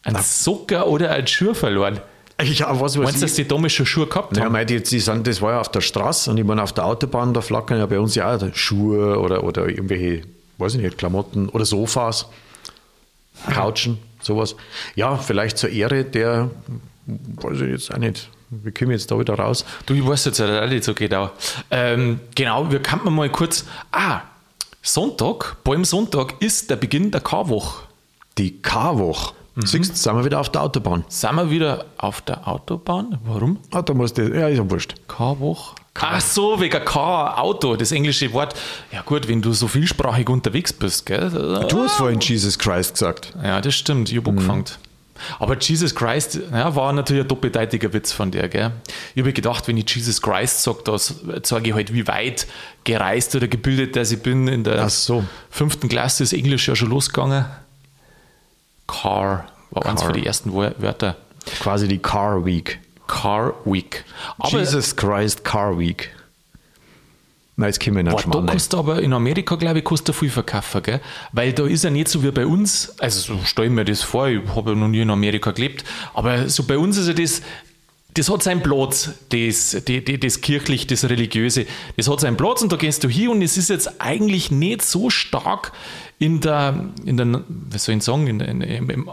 Ein 0.04 0.16
Socker 0.22 0.86
oder 0.88 1.10
ein 1.10 1.26
Schuh 1.26 1.54
verloren? 1.54 2.00
Ja, 2.42 2.68
was 2.80 2.96
weiß 2.98 3.04
Meinst 3.04 3.22
du, 3.22 3.26
dass 3.26 3.34
die 3.34 3.46
damals 3.46 3.72
schon 3.72 3.86
Schuhe 3.86 4.06
gehabt 4.06 4.36
Ja, 4.36 4.44
haben? 4.44 4.52
mei, 4.52 4.64
die, 4.64 4.82
die 4.82 4.98
sind, 4.98 5.26
das 5.26 5.40
war 5.40 5.52
ja 5.52 5.60
auf 5.60 5.70
der 5.70 5.80
Straße 5.80 6.30
und 6.30 6.38
ich 6.38 6.44
meine, 6.44 6.62
auf 6.62 6.72
der 6.72 6.86
Autobahn, 6.86 7.32
da 7.34 7.40
flackern 7.40 7.78
ja 7.78 7.86
bei 7.86 8.00
uns 8.00 8.14
ja 8.16 8.34
auch 8.34 8.54
Schuhe 8.54 9.18
oder, 9.20 9.44
oder 9.44 9.68
irgendwelche, 9.68 10.22
weiß 10.58 10.74
ich 10.74 10.80
nicht, 10.80 10.98
Klamotten 10.98 11.48
oder 11.50 11.64
Sofas, 11.64 12.26
Couchen, 13.52 13.98
sowas. 14.20 14.56
Ja, 14.96 15.16
vielleicht 15.16 15.56
zur 15.58 15.70
Ehre 15.70 16.04
der, 16.04 16.50
weiß 17.06 17.60
ich 17.60 17.70
jetzt 17.70 17.92
auch 17.92 17.98
nicht, 17.98 18.28
wie 18.50 18.70
kommen 18.70 18.90
wir 18.90 18.96
jetzt 18.96 19.10
da 19.10 19.18
wieder 19.18 19.34
raus? 19.34 19.64
Du, 19.86 19.94
ich 19.94 20.06
weiß 20.06 20.26
jetzt 20.26 20.40
auch 20.40 20.68
nicht 20.68 20.84
so 20.84 20.94
genau. 20.94 21.30
Ähm, 21.70 22.20
genau, 22.34 22.70
wir 22.70 22.80
könnten 22.80 23.12
mal 23.14 23.30
kurz. 23.30 23.64
Ah, 23.90 24.20
Sonntag, 24.82 25.56
Palmsonntag 25.64 26.34
ist 26.40 26.68
der 26.70 26.76
Beginn 26.76 27.10
der 27.10 27.20
Karwoche. 27.20 27.86
Die 28.38 28.60
Karwoche. 28.60 29.34
Mhm. 29.54 29.66
Siehst 29.66 29.96
sind 29.96 30.16
wir 30.16 30.24
wieder 30.24 30.40
auf 30.40 30.50
der 30.50 30.62
Autobahn. 30.62 31.04
Sind 31.08 31.34
wir 31.36 31.50
wieder 31.50 31.84
auf 31.98 32.20
der 32.22 32.48
Autobahn? 32.48 33.18
Warum? 33.24 33.58
Ah, 33.70 33.82
da 33.82 33.94
musst 33.94 34.18
du, 34.18 34.22
ja, 34.22 34.48
ist 34.48 34.58
ja 34.58 34.70
wurscht. 34.70 34.94
Karwoche? 35.08 35.74
Ach 35.94 36.20
so, 36.20 36.58
wegen 36.58 36.84
Car, 36.84 37.38
Auto, 37.38 37.76
das 37.76 37.92
englische 37.92 38.32
Wort. 38.32 38.54
Ja 38.90 39.02
gut, 39.02 39.28
wenn 39.28 39.42
du 39.42 39.52
so 39.52 39.68
vielsprachig 39.68 40.28
unterwegs 40.28 40.72
bist, 40.72 41.04
gell? 41.04 41.30
Du 41.68 41.82
hast 41.82 41.96
vorhin 41.96 42.18
Jesus 42.18 42.58
Christ 42.58 42.94
gesagt. 42.94 43.34
Ja, 43.42 43.60
das 43.60 43.74
stimmt, 43.74 44.10
ich 44.10 44.16
habe 44.16 44.30
angefangen. 44.30 44.64
Aber 45.38 45.58
Jesus 45.58 45.94
Christ 45.94 46.40
ja, 46.50 46.74
war 46.74 46.92
natürlich 46.92 47.22
ein 47.22 47.28
doppeldeutiger 47.28 47.92
Witz 47.92 48.12
von 48.12 48.30
der. 48.30 48.48
Gell? 48.48 48.72
Ich 49.14 49.22
habe 49.22 49.32
gedacht, 49.32 49.68
wenn 49.68 49.76
ich 49.76 49.94
Jesus 49.94 50.20
Christ 50.22 50.62
sage, 50.62 50.78
da 50.84 50.98
sage 50.98 51.68
ich 51.68 51.74
halt, 51.74 51.92
wie 51.92 52.06
weit 52.06 52.46
gereist 52.84 53.34
oder 53.34 53.48
gebildet 53.48 53.96
dass 53.96 54.12
ich 54.12 54.22
bin. 54.22 54.48
In 54.48 54.64
der 54.64 54.88
so. 54.88 55.24
fünften 55.50 55.88
Klasse 55.88 56.22
ist 56.22 56.32
Englisch 56.32 56.68
ja 56.68 56.76
schon 56.76 56.90
losgegangen. 56.90 57.44
Car 58.86 59.46
war 59.70 59.86
eins 59.86 60.00
Car. 60.00 60.10
von 60.10 60.14
den 60.14 60.24
ersten 60.24 60.52
Wörter. 60.52 61.16
Quasi 61.60 61.88
die 61.88 61.98
Car 61.98 62.44
Week. 62.44 62.80
Car 63.06 63.54
Week. 63.64 64.04
Aber 64.38 64.58
Jesus 64.58 64.96
Christ 64.96 65.44
Car 65.44 65.78
Week. 65.78 66.14
Na, 67.62 67.68
jetzt 67.68 67.78
kommen 67.78 67.94
wir 67.94 68.00
in 68.00 68.06
den 68.06 68.16
Boah, 68.16 68.42
da 68.42 68.50
kannst 68.50 68.72
du 68.72 68.78
aber 68.78 69.00
in 69.00 69.12
Amerika, 69.12 69.54
glaube 69.54 69.78
ich, 69.78 69.84
kannst 69.84 70.08
du 70.08 70.12
viel 70.12 70.30
verkaufen, 70.30 70.82
gell? 70.82 71.00
Weil 71.30 71.52
da 71.52 71.64
ist 71.64 71.84
ja 71.84 71.90
nicht 71.90 72.08
so 72.08 72.24
wie 72.24 72.32
bei 72.32 72.44
uns, 72.44 72.92
also 72.98 73.36
so 73.36 73.44
stelle 73.44 73.68
ich 73.68 73.72
mir 73.72 73.84
das 73.84 74.02
vor, 74.02 74.26
ich 74.26 74.40
habe 74.56 74.70
ja 74.70 74.76
noch 74.76 74.88
nie 74.88 75.02
in 75.02 75.10
Amerika 75.10 75.52
gelebt, 75.52 75.84
aber 76.12 76.48
so 76.48 76.64
bei 76.64 76.76
uns 76.76 76.96
ist 76.96 77.06
ja 77.06 77.14
das, 77.14 77.40
das 78.14 78.28
hat 78.28 78.42
seinen 78.42 78.64
Platz, 78.64 79.10
das, 79.28 79.76
die, 79.86 80.04
die, 80.04 80.18
das 80.18 80.40
kirchlich, 80.40 80.88
das 80.88 81.08
religiöse, 81.08 81.66
das 81.96 82.10
hat 82.10 82.18
seinen 82.18 82.36
Platz 82.36 82.62
und 82.62 82.72
da 82.72 82.76
gehst 82.76 83.04
du 83.04 83.08
hin 83.08 83.28
und 83.28 83.42
es 83.42 83.56
ist 83.56 83.70
jetzt 83.70 84.00
eigentlich 84.00 84.50
nicht 84.50 84.82
so 84.82 85.08
stark 85.08 85.70
in 86.18 86.40
der, 86.40 86.86
in 87.04 87.16
der 87.16 87.44
was 87.70 87.84
soll 87.84 87.94
ich 87.94 88.02
sagen, 88.02 88.26
in 88.26 88.40
der, 88.40 88.48
in, 88.48 88.60
im 88.60 89.08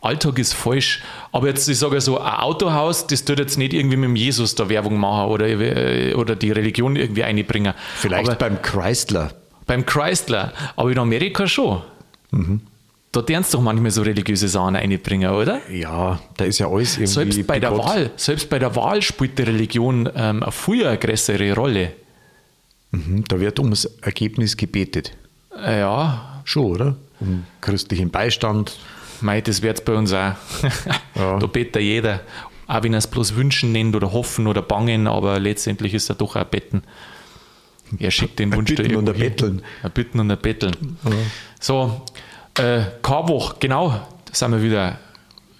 Alltag 0.00 0.38
ist 0.38 0.54
falsch, 0.54 1.02
aber 1.32 1.48
jetzt, 1.48 1.68
ich 1.68 1.78
sage 1.78 2.00
so, 2.00 2.18
ein 2.18 2.32
Autohaus, 2.34 3.06
das 3.06 3.24
tut 3.24 3.38
jetzt 3.38 3.58
nicht 3.58 3.72
irgendwie 3.74 3.96
mit 3.96 4.08
dem 4.08 4.16
Jesus 4.16 4.54
da 4.54 4.68
Werbung 4.68 4.96
machen 4.98 5.28
oder, 5.30 5.46
oder 6.16 6.36
die 6.36 6.52
Religion 6.52 6.94
irgendwie 6.96 7.24
einbringen. 7.24 7.74
Vielleicht 7.96 8.28
aber 8.28 8.36
beim 8.38 8.62
Chrysler. 8.62 9.30
beim 9.66 9.84
Chrysler, 9.84 10.52
aber 10.76 10.90
in 10.92 10.98
Amerika 10.98 11.46
schon. 11.48 11.82
Da 13.10 13.22
dernst 13.22 13.54
doch 13.54 13.60
manchmal 13.62 13.90
so 13.90 14.02
religiöse 14.02 14.48
Sachen 14.48 14.76
einbringen, 14.76 15.30
oder? 15.32 15.60
Ja, 15.70 16.20
da 16.36 16.44
ist 16.44 16.58
ja 16.58 16.68
alles 16.68 16.94
irgendwie. 16.98 17.06
Selbst 17.32 17.46
bei 17.46 17.58
der 17.58 17.70
begott. 17.70 17.86
Wahl, 17.86 18.10
selbst 18.16 18.50
bei 18.50 18.58
der 18.58 18.76
Wahl 18.76 19.00
spielt 19.02 19.38
die 19.38 19.42
Religion 19.44 20.08
ähm, 20.14 20.42
eine 20.42 20.52
viel 20.52 20.94
größere 20.96 21.54
Rolle. 21.54 21.92
Mhm, 22.90 23.24
Da 23.26 23.40
wird 23.40 23.58
ums 23.60 23.86
Ergebnis 24.02 24.56
gebetet. 24.56 25.12
Äh, 25.56 25.80
Ja, 25.80 26.42
Schon, 26.44 26.64
oder? 26.64 26.96
Um 27.20 27.44
christlichen 27.60 28.10
Beistand. 28.10 28.78
Mei, 29.22 29.40
das 29.40 29.62
wird 29.62 29.84
bei 29.84 29.94
uns 29.94 30.12
auch. 30.12 30.32
Ja. 31.14 31.38
Da 31.38 31.46
betet 31.46 31.82
jeder. 31.82 32.20
Auch 32.68 32.82
wenn 32.82 32.92
er 32.92 32.98
es 32.98 33.06
bloß 33.06 33.34
wünschen 33.34 33.72
nennt 33.72 33.96
oder 33.96 34.12
hoffen 34.12 34.46
oder 34.46 34.62
bangen, 34.62 35.06
aber 35.08 35.40
letztendlich 35.40 35.94
ist 35.94 36.08
er 36.10 36.14
doch 36.14 36.36
auch 36.36 36.44
Betten. 36.44 36.82
Er 37.98 38.10
schickt 38.10 38.38
den 38.38 38.52
Ein 38.52 38.58
Wunsch 38.58 38.74
da 38.74 38.82
Bitten 38.82 38.96
und 38.96 39.08
ein. 39.08 39.18
Betteln. 39.18 39.62
Ein 39.82 39.90
Bitten 39.90 40.20
und 40.20 40.30
ein 40.30 40.38
Betteln. 40.38 40.98
So, 41.58 42.02
äh, 42.58 42.82
Karwoch, 43.02 43.54
genau, 43.58 43.88
da 44.26 44.34
sind 44.34 44.52
wir 44.52 44.62
wieder. 44.62 44.98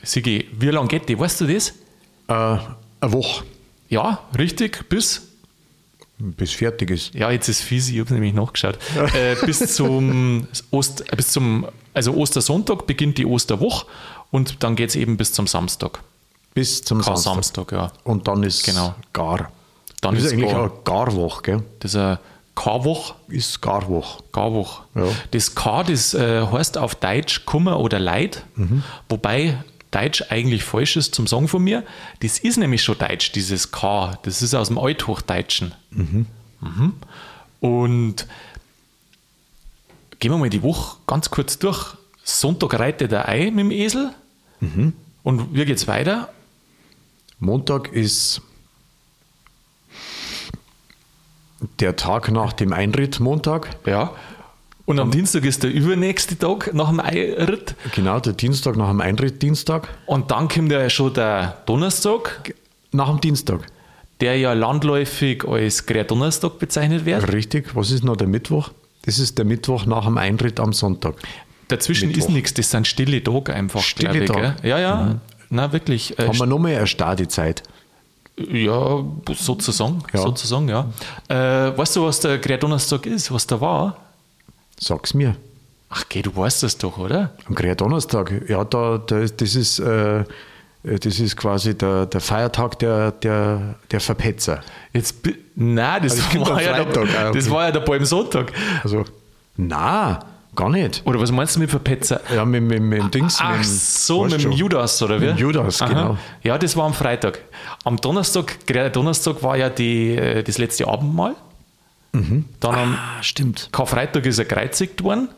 Sigi, 0.02 0.46
wie 0.58 0.66
lange 0.68 0.88
geht 0.88 1.08
die? 1.08 1.18
Weißt 1.18 1.40
du 1.40 1.46
das? 1.46 1.70
Äh, 2.28 2.32
eine 2.32 2.60
Woche, 3.00 3.44
Ja, 3.88 4.20
richtig, 4.38 4.88
bis. 4.88 5.22
bis 6.18 6.52
fertig 6.52 6.90
ist. 6.90 7.14
Ja, 7.14 7.30
jetzt 7.30 7.48
ist 7.48 7.62
fies, 7.62 7.88
ich 7.88 7.98
habe 8.00 8.12
nämlich 8.14 8.34
nachgeschaut. 8.34 8.78
äh, 9.14 9.34
bis 9.46 9.58
zum 9.74 10.46
Ost, 10.70 11.10
äh, 11.10 11.16
bis 11.16 11.28
zum, 11.32 11.66
also 11.98 12.14
Ostersonntag 12.14 12.86
beginnt 12.86 13.18
die 13.18 13.26
Osterwoche 13.26 13.86
und 14.30 14.62
dann 14.62 14.76
geht 14.76 14.90
es 14.90 14.96
eben 14.96 15.16
bis 15.16 15.32
zum 15.32 15.46
Samstag. 15.46 16.00
Bis 16.54 16.82
zum 16.82 16.98
Kein 17.02 17.16
Samstag. 17.16 17.32
Samstag, 17.66 17.72
ja. 17.72 17.92
Und 18.04 18.26
dann 18.28 18.42
ist 18.42 18.64
Genau. 18.64 18.94
gar. 19.12 19.50
Dann 20.00 20.14
das 20.14 20.24
ist, 20.24 20.32
ist 20.32 20.32
eigentlich 20.38 20.50
gar. 20.52 20.60
eine 20.64 20.72
Garwoche, 20.84 21.42
gell? 21.42 21.62
Das 21.80 21.92
ist 21.94 22.00
eine 22.00 22.18
Karwoch, 22.54 23.14
Ist 23.28 23.60
Garwoche. 23.60 24.22
Garwoch. 24.32 24.80
Ja. 24.94 25.04
Das 25.30 25.54
K, 25.54 25.84
das 25.84 26.14
äh, 26.14 26.44
heißt 26.46 26.76
auf 26.78 26.94
Deutsch 26.96 27.44
Kummer 27.44 27.78
oder 27.78 27.98
Leid, 28.00 28.44
wobei 29.08 29.62
Deutsch 29.92 30.24
eigentlich 30.30 30.64
falsch 30.64 30.96
ist 30.96 31.14
zum 31.14 31.26
Sagen 31.28 31.46
von 31.48 31.62
mir. 31.62 31.84
Das 32.20 32.38
ist 32.38 32.56
nämlich 32.58 32.82
schon 32.82 32.98
Deutsch, 32.98 33.30
dieses 33.32 33.70
K. 33.70 34.18
Das 34.22 34.42
ist 34.42 34.54
aus 34.54 34.68
dem 34.68 34.78
Althochdeutschen. 34.78 35.72
Mhm. 35.90 36.26
Und 37.60 38.26
gehen 40.18 40.30
wir 40.32 40.38
mal 40.38 40.50
die 40.50 40.62
Woche 40.62 40.96
ganz 41.06 41.30
kurz 41.30 41.58
durch. 41.58 41.94
Sonntag 42.24 42.78
reitet 42.78 43.12
er 43.12 43.26
ein 43.26 43.54
mit 43.54 43.64
dem 43.66 43.70
Esel. 43.70 44.10
Und 45.22 45.54
wie 45.54 45.64
geht's 45.64 45.86
weiter? 45.86 46.28
Montag 47.38 47.92
ist 47.92 48.42
der 51.80 51.96
Tag 51.96 52.30
nach 52.30 52.52
dem 52.52 52.72
Einritt, 52.72 53.20
Montag. 53.20 53.68
Ja. 53.86 54.12
Und 54.86 54.98
am 55.00 55.10
Dienstag 55.10 55.44
ist 55.44 55.62
der 55.62 55.72
übernächste 55.72 56.38
Tag 56.38 56.72
nach 56.72 56.88
dem 56.88 57.00
Einritt. 57.00 57.74
Genau, 57.94 58.20
der 58.20 58.32
Dienstag 58.32 58.76
nach 58.76 58.88
dem 58.88 59.00
Einritt, 59.00 59.42
Dienstag. 59.42 59.88
Und 60.06 60.30
dann 60.30 60.48
kommt 60.48 60.72
ja 60.72 60.88
schon 60.88 61.12
der 61.14 61.58
Donnerstag, 61.66 62.54
Nach 62.90 63.08
dem 63.08 63.20
Dienstag. 63.20 63.66
der 64.20 64.38
ja 64.38 64.54
landläufig 64.54 65.44
als 65.46 65.84
Grär-Donnerstag 65.86 66.58
bezeichnet 66.58 67.04
wird. 67.04 67.30
Richtig. 67.32 67.76
Was 67.76 67.90
ist 67.90 68.02
noch 68.02 68.16
der 68.16 68.28
Mittwoch? 68.28 68.70
Das 69.08 69.18
ist 69.18 69.38
der 69.38 69.46
Mittwoch 69.46 69.86
nach 69.86 70.04
dem 70.04 70.18
Einritt 70.18 70.60
am 70.60 70.74
Sonntag. 70.74 71.14
Dazwischen 71.68 72.08
Mittwoch. 72.08 72.24
ist 72.26 72.30
nichts, 72.30 72.52
das 72.52 72.70
sind 72.70 72.86
stille 72.86 73.24
Tage 73.24 73.54
einfach. 73.54 73.80
Stille 73.80 74.26
Tage. 74.26 74.54
Ja, 74.62 74.78
ja. 74.78 75.16
Na, 75.48 75.72
wirklich. 75.72 76.18
Äh, 76.18 76.26
Haben 76.28 76.38
wir 76.38 76.44
nochmal 76.44 76.76
eine 76.76 76.86
Stadezeit. 76.86 77.62
ja, 78.36 79.02
sozusagen. 79.34 80.02
Ja. 80.12 80.20
sozusagen 80.20 80.68
ja. 80.68 80.90
Äh, 81.28 81.76
weißt 81.78 81.96
du, 81.96 82.04
was 82.04 82.20
der 82.20 82.36
Grär-Donnerstag 82.36 83.06
ist, 83.06 83.32
was 83.32 83.46
da 83.46 83.58
war? 83.62 83.96
Sag's 84.78 85.14
mir. 85.14 85.36
Ach, 85.88 86.04
geh, 86.10 86.20
du 86.20 86.36
weißt 86.36 86.62
das 86.64 86.76
doch, 86.76 86.98
oder? 86.98 87.32
Am 87.46 87.54
Grär-Donnerstag. 87.54 88.42
Ja, 88.46 88.62
da, 88.64 88.98
da, 88.98 89.20
ist- 89.20 89.40
das, 89.40 89.54
ist, 89.54 89.78
äh, 89.78 90.22
das 90.82 91.20
ist 91.20 91.36
quasi 91.36 91.76
der, 91.76 92.06
der 92.06 92.20
Feiertag 92.20 92.78
der, 92.78 93.12
der, 93.12 93.74
der 93.90 94.00
Verpetzer. 94.00 94.60
Jetzt, 94.92 95.16
nein, 95.54 96.02
das, 96.02 96.12
Also, 96.20 96.40
war 96.40 96.52
am 96.52 96.64
ja 96.64 96.84
der, 96.84 97.02
ah, 97.02 97.28
okay. 97.28 97.38
das 97.38 97.50
war 97.50 97.64
ja 97.66 97.72
der 97.72 97.80
Palmsonntag. 97.80 98.52
Also, 98.82 99.04
na, 99.56 100.20
gar 100.54 100.70
nicht. 100.70 101.02
Oder 101.04 101.20
was 101.20 101.32
meinst 101.32 101.56
du 101.56 101.60
mit 101.60 101.70
Verpetzer? 101.70 102.20
Ja, 102.34 102.44
mit, 102.44 102.62
mit, 102.62 102.80
mit 102.80 103.00
dem 103.00 103.10
Dings. 103.10 103.38
Ach 103.40 103.56
mit, 103.58 103.66
so, 103.66 104.24
mit 104.24 104.42
dem. 104.42 104.52
Judas, 104.52 105.02
oder 105.02 105.20
wie? 105.20 105.26
Mit 105.26 105.38
Judas, 105.40 105.82
Aha. 105.82 105.88
genau. 105.88 106.18
Ja, 106.42 106.56
das 106.58 106.76
war 106.76 106.86
am 106.86 106.94
Freitag. 106.94 107.40
Am 107.84 107.96
Donnerstag, 107.96 108.66
gerade 108.66 108.90
Donnerstag 108.90 109.42
war 109.42 109.56
ja 109.56 109.68
die, 109.70 110.16
äh, 110.16 110.42
das 110.42 110.58
letzte 110.58 110.86
Abendmahl. 110.88 111.34
Dann 112.12 112.74
am 112.74 112.94
Ah, 112.94 113.22
stimmt. 113.22 113.68
Karfreitag 113.70 114.24
ist 114.26 114.38
er 114.38 114.44
gekreuzigt 114.46 115.04
worden. 115.04 115.28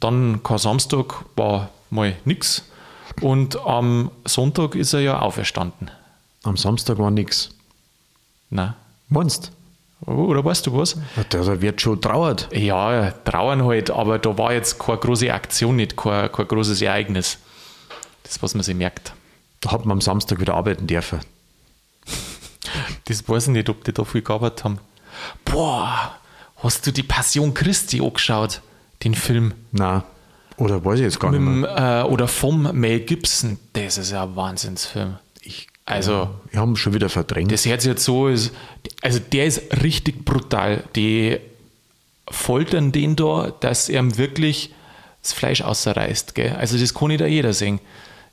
Dann 0.00 0.42
kein 0.42 0.58
Samstag 0.58 1.24
war 1.36 1.70
mal 1.90 2.14
nix. 2.24 2.64
Und 3.22 3.56
am 3.64 4.10
Sonntag 4.24 4.74
ist 4.74 4.92
er 4.94 5.00
ja 5.00 5.20
auferstanden. 5.20 5.92
Am 6.42 6.56
Samstag 6.56 6.98
war 6.98 7.12
nichts. 7.12 7.50
Nein. 8.50 8.74
Meinst 9.08 9.52
Oder 10.04 10.44
weißt 10.44 10.66
du 10.66 10.76
was? 10.76 10.94
du? 10.94 11.00
Da 11.28 11.60
wird 11.60 11.80
schon 11.80 12.00
trauert. 12.00 12.48
Ja, 12.52 13.12
trauern 13.12 13.64
halt, 13.64 13.90
aber 13.90 14.18
da 14.18 14.36
war 14.36 14.52
jetzt 14.52 14.80
keine 14.80 14.98
große 14.98 15.32
Aktion 15.32 15.76
nicht, 15.76 15.96
kein, 15.96 16.32
kein 16.32 16.48
großes 16.48 16.82
Ereignis. 16.82 17.38
Das, 18.24 18.42
was 18.42 18.54
man 18.54 18.64
sich 18.64 18.74
merkt. 18.74 19.12
Da 19.60 19.70
hat 19.70 19.84
man 19.84 19.98
am 19.98 20.00
Samstag 20.00 20.40
wieder 20.40 20.54
arbeiten 20.54 20.86
dürfen. 20.86 21.20
Das 23.06 23.28
weiß 23.28 23.48
ich 23.48 23.52
nicht, 23.52 23.68
ob 23.68 23.84
die 23.84 23.92
da 23.92 24.04
viel 24.04 24.22
gearbeitet 24.22 24.64
haben. 24.64 24.78
Boah, 25.44 26.16
hast 26.56 26.86
du 26.86 26.92
die 26.92 27.02
Passion 27.02 27.52
Christi 27.52 28.00
angeschaut, 28.00 28.62
den 29.02 29.14
Film? 29.14 29.52
Na, 29.72 30.04
oder 30.56 30.84
weiß 30.84 30.98
ich 31.00 31.04
jetzt 31.04 31.20
gar 31.20 31.30
nicht 31.30 31.40
Mit, 31.40 31.60
mehr. 31.62 31.74
dem, 32.04 32.06
äh, 32.08 32.12
oder 32.12 32.28
vom 32.28 32.70
Mel 32.78 33.00
Gibson. 33.00 33.58
Das 33.72 33.98
ist 33.98 34.12
ja 34.12 34.24
ein 34.24 34.36
Wahnsinnsfilm. 34.36 35.16
Ich, 35.42 35.68
Also, 35.84 36.30
wir 36.50 36.60
haben 36.60 36.76
schon 36.76 36.94
wieder 36.94 37.08
verdrängt. 37.08 37.50
das 37.50 37.62
sich 37.64 37.72
jetzt 37.72 38.04
so, 38.04 38.28
ist, 38.28 38.52
also 39.02 39.18
der 39.18 39.46
ist 39.46 39.62
richtig 39.82 40.24
brutal. 40.24 40.84
Die 40.94 41.38
foltern 42.30 42.92
den 42.92 43.16
da, 43.16 43.52
dass 43.60 43.88
er 43.88 44.00
ihm 44.00 44.16
wirklich 44.16 44.72
das 45.22 45.32
Fleisch 45.32 45.62
ausreißt. 45.62 46.34
Gell? 46.34 46.52
Also 46.58 46.78
das 46.78 46.94
kann 46.94 47.08
nicht 47.08 47.20
jeder 47.20 47.52
sehen. 47.52 47.80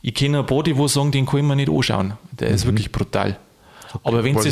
Ich 0.02 0.14
kenne 0.14 0.40
ein 0.40 0.46
paar, 0.46 0.64
die 0.64 0.78
wo 0.78 0.88
sagen, 0.88 1.12
den 1.12 1.26
kann 1.26 1.40
ich 1.40 1.46
mir 1.46 1.56
nicht 1.56 1.70
anschauen. 1.70 2.14
Der 2.32 2.50
ist 2.50 2.66
wirklich 2.66 2.92
brutal. 2.92 3.38
Aber 4.04 4.24
wenn 4.24 4.34
du 4.36 4.40
es 4.42 4.46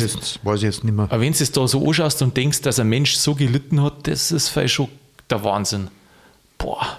jetzt, 0.60 0.82
nicht 0.84 0.94
mehr. 0.94 1.04
aber 1.04 1.20
wenn 1.20 1.32
du 1.32 1.42
es 1.42 1.52
da 1.52 1.66
so 1.68 1.86
anschaust 1.86 2.20
und 2.22 2.36
denkst, 2.36 2.60
dass 2.62 2.80
ein 2.80 2.88
Mensch 2.88 3.14
so 3.14 3.34
gelitten 3.36 3.80
hat, 3.82 4.06
das 4.08 4.32
ist 4.32 4.48
vielleicht 4.48 4.74
schon 4.74 4.88
der 5.30 5.42
Wahnsinn. 5.44 5.88
Boah. 6.58 6.98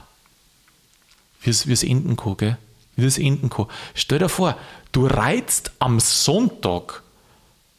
Wie 1.41 1.49
es, 1.49 1.83
enden 1.83 2.15
kann, 2.15 2.37
gell? 2.37 2.57
Wie 2.95 3.05
es 3.05 3.17
enden 3.17 3.49
kann. 3.49 3.67
Stell 3.93 4.19
dir 4.19 4.29
vor, 4.29 4.57
du 4.91 5.05
reizt 5.05 5.71
am 5.79 5.99
Sonntag, 5.99 7.01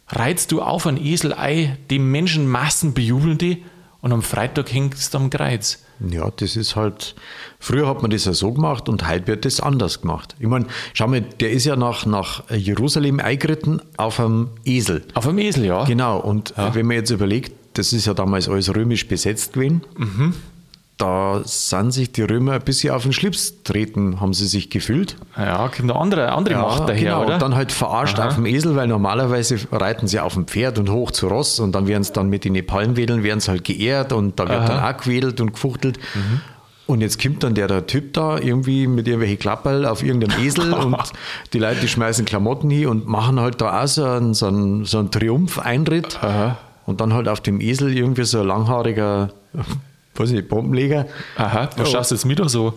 reizt 0.08 0.52
du 0.52 0.62
auf 0.62 0.86
einen 0.86 1.04
Esel 1.04 1.32
ein, 1.32 1.76
die 1.90 1.98
Menschenmassen 1.98 2.94
bejubeln 2.94 3.38
die 3.38 3.64
und 4.00 4.12
am 4.12 4.22
Freitag 4.22 4.72
hängst 4.72 5.12
du 5.12 5.18
am 5.18 5.30
Kreuz. 5.30 5.80
Ja, 6.10 6.30
das 6.34 6.56
ist 6.56 6.76
halt. 6.76 7.14
Früher 7.58 7.86
hat 7.86 8.00
man 8.00 8.10
das 8.10 8.24
ja 8.24 8.32
so 8.32 8.50
gemacht 8.52 8.88
und 8.88 9.06
heute 9.06 9.26
wird 9.26 9.44
das 9.44 9.60
anders 9.60 10.00
gemacht. 10.00 10.34
Ich 10.38 10.46
meine, 10.46 10.64
schau 10.94 11.06
mal, 11.06 11.20
der 11.20 11.50
ist 11.50 11.66
ja 11.66 11.76
nach, 11.76 12.06
nach 12.06 12.48
Jerusalem 12.50 13.20
eingeritten 13.20 13.82
auf 13.98 14.18
einem 14.18 14.48
Esel. 14.64 15.04
Auf 15.12 15.28
einem 15.28 15.38
Esel, 15.38 15.66
ja. 15.66 15.84
Genau, 15.84 16.18
und 16.18 16.54
wenn 16.56 16.86
man 16.86 16.96
jetzt 16.96 17.10
überlegt, 17.10 17.52
das 17.74 17.92
ist 17.92 18.06
ja 18.06 18.14
damals 18.14 18.48
alles 18.48 18.74
römisch 18.74 19.06
besetzt 19.06 19.52
gewesen, 19.52 19.82
Mhm. 19.96 20.34
Da 21.00 21.40
sind 21.44 21.92
sich 21.92 22.12
die 22.12 22.22
Römer 22.22 22.52
ein 22.52 22.62
bisschen 22.62 22.92
auf 22.94 23.04
den 23.04 23.12
Schlips 23.12 23.62
treten, 23.62 24.20
haben 24.20 24.34
sie 24.34 24.46
sich 24.46 24.68
gefühlt. 24.68 25.16
Ja, 25.36 25.68
kommt 25.68 25.90
eine 25.90 25.96
andere, 25.96 26.32
andere 26.32 26.56
Macht 26.56 26.88
daher, 26.88 27.14
genau. 27.14 27.24
oder? 27.24 27.34
Und 27.34 27.42
dann 27.42 27.54
halt 27.54 27.72
verarscht 27.72 28.18
Aha. 28.18 28.28
auf 28.28 28.34
dem 28.34 28.46
Esel, 28.46 28.76
weil 28.76 28.86
normalerweise 28.86 29.58
reiten 29.72 30.08
sie 30.08 30.20
auf 30.20 30.34
dem 30.34 30.46
Pferd 30.46 30.78
und 30.78 30.90
hoch 30.90 31.10
zu 31.10 31.28
Ross 31.28 31.58
und 31.58 31.72
dann 31.72 31.86
werden 31.86 32.04
sie 32.04 32.12
dann 32.12 32.28
mit 32.28 32.44
den 32.44 32.64
Palmwedeln 32.66 33.22
werden 33.22 33.40
sie 33.40 33.50
halt 33.50 33.64
geehrt 33.64 34.12
und 34.12 34.38
da 34.38 34.48
wird 34.48 34.58
Aha. 34.58 34.64
Mhm. 34.64 34.68
dann 34.68 34.94
auch 34.94 35.00
gewedelt 35.02 35.40
und 35.40 35.52
gefuchtelt. 35.54 35.98
Und 36.86 37.00
jetzt 37.00 37.22
kommt 37.22 37.44
dann 37.44 37.54
der, 37.54 37.68
der 37.68 37.86
Typ 37.86 38.12
da 38.14 38.38
irgendwie 38.38 38.86
mit 38.86 39.06
irgendwelchen 39.06 39.38
Klapperl 39.38 39.86
auf 39.86 40.02
irgendeinem 40.02 40.44
Esel 40.44 40.72
und 40.74 40.96
die 41.52 41.58
Leute, 41.58 41.80
die 41.80 41.88
schmeißen 41.88 42.24
Klamotten 42.24 42.68
hin 42.68 42.88
und 42.88 43.06
machen 43.06 43.40
halt 43.40 43.60
da 43.60 43.82
auch 43.82 43.86
so 43.86 44.04
einen, 44.04 44.34
so 44.34 44.46
einen, 44.48 44.84
so 44.84 44.98
einen 44.98 45.10
Triumpheinritt. 45.10 46.18
Und 46.86 47.00
dann 47.00 47.14
halt 47.14 47.28
auf 47.28 47.40
dem 47.40 47.60
Esel 47.60 47.96
irgendwie 47.96 48.24
so 48.24 48.40
ein 48.40 48.46
langhaariger, 48.48 49.30
weiß 50.14 50.30
ich, 50.32 50.46
Bombenleger. 50.46 51.06
Aha, 51.36 51.70
was 51.76 51.90
schaust 51.90 52.10
du 52.10 52.14
jetzt 52.14 52.24
mit 52.24 52.40
oder 52.40 52.48
so? 52.48 52.74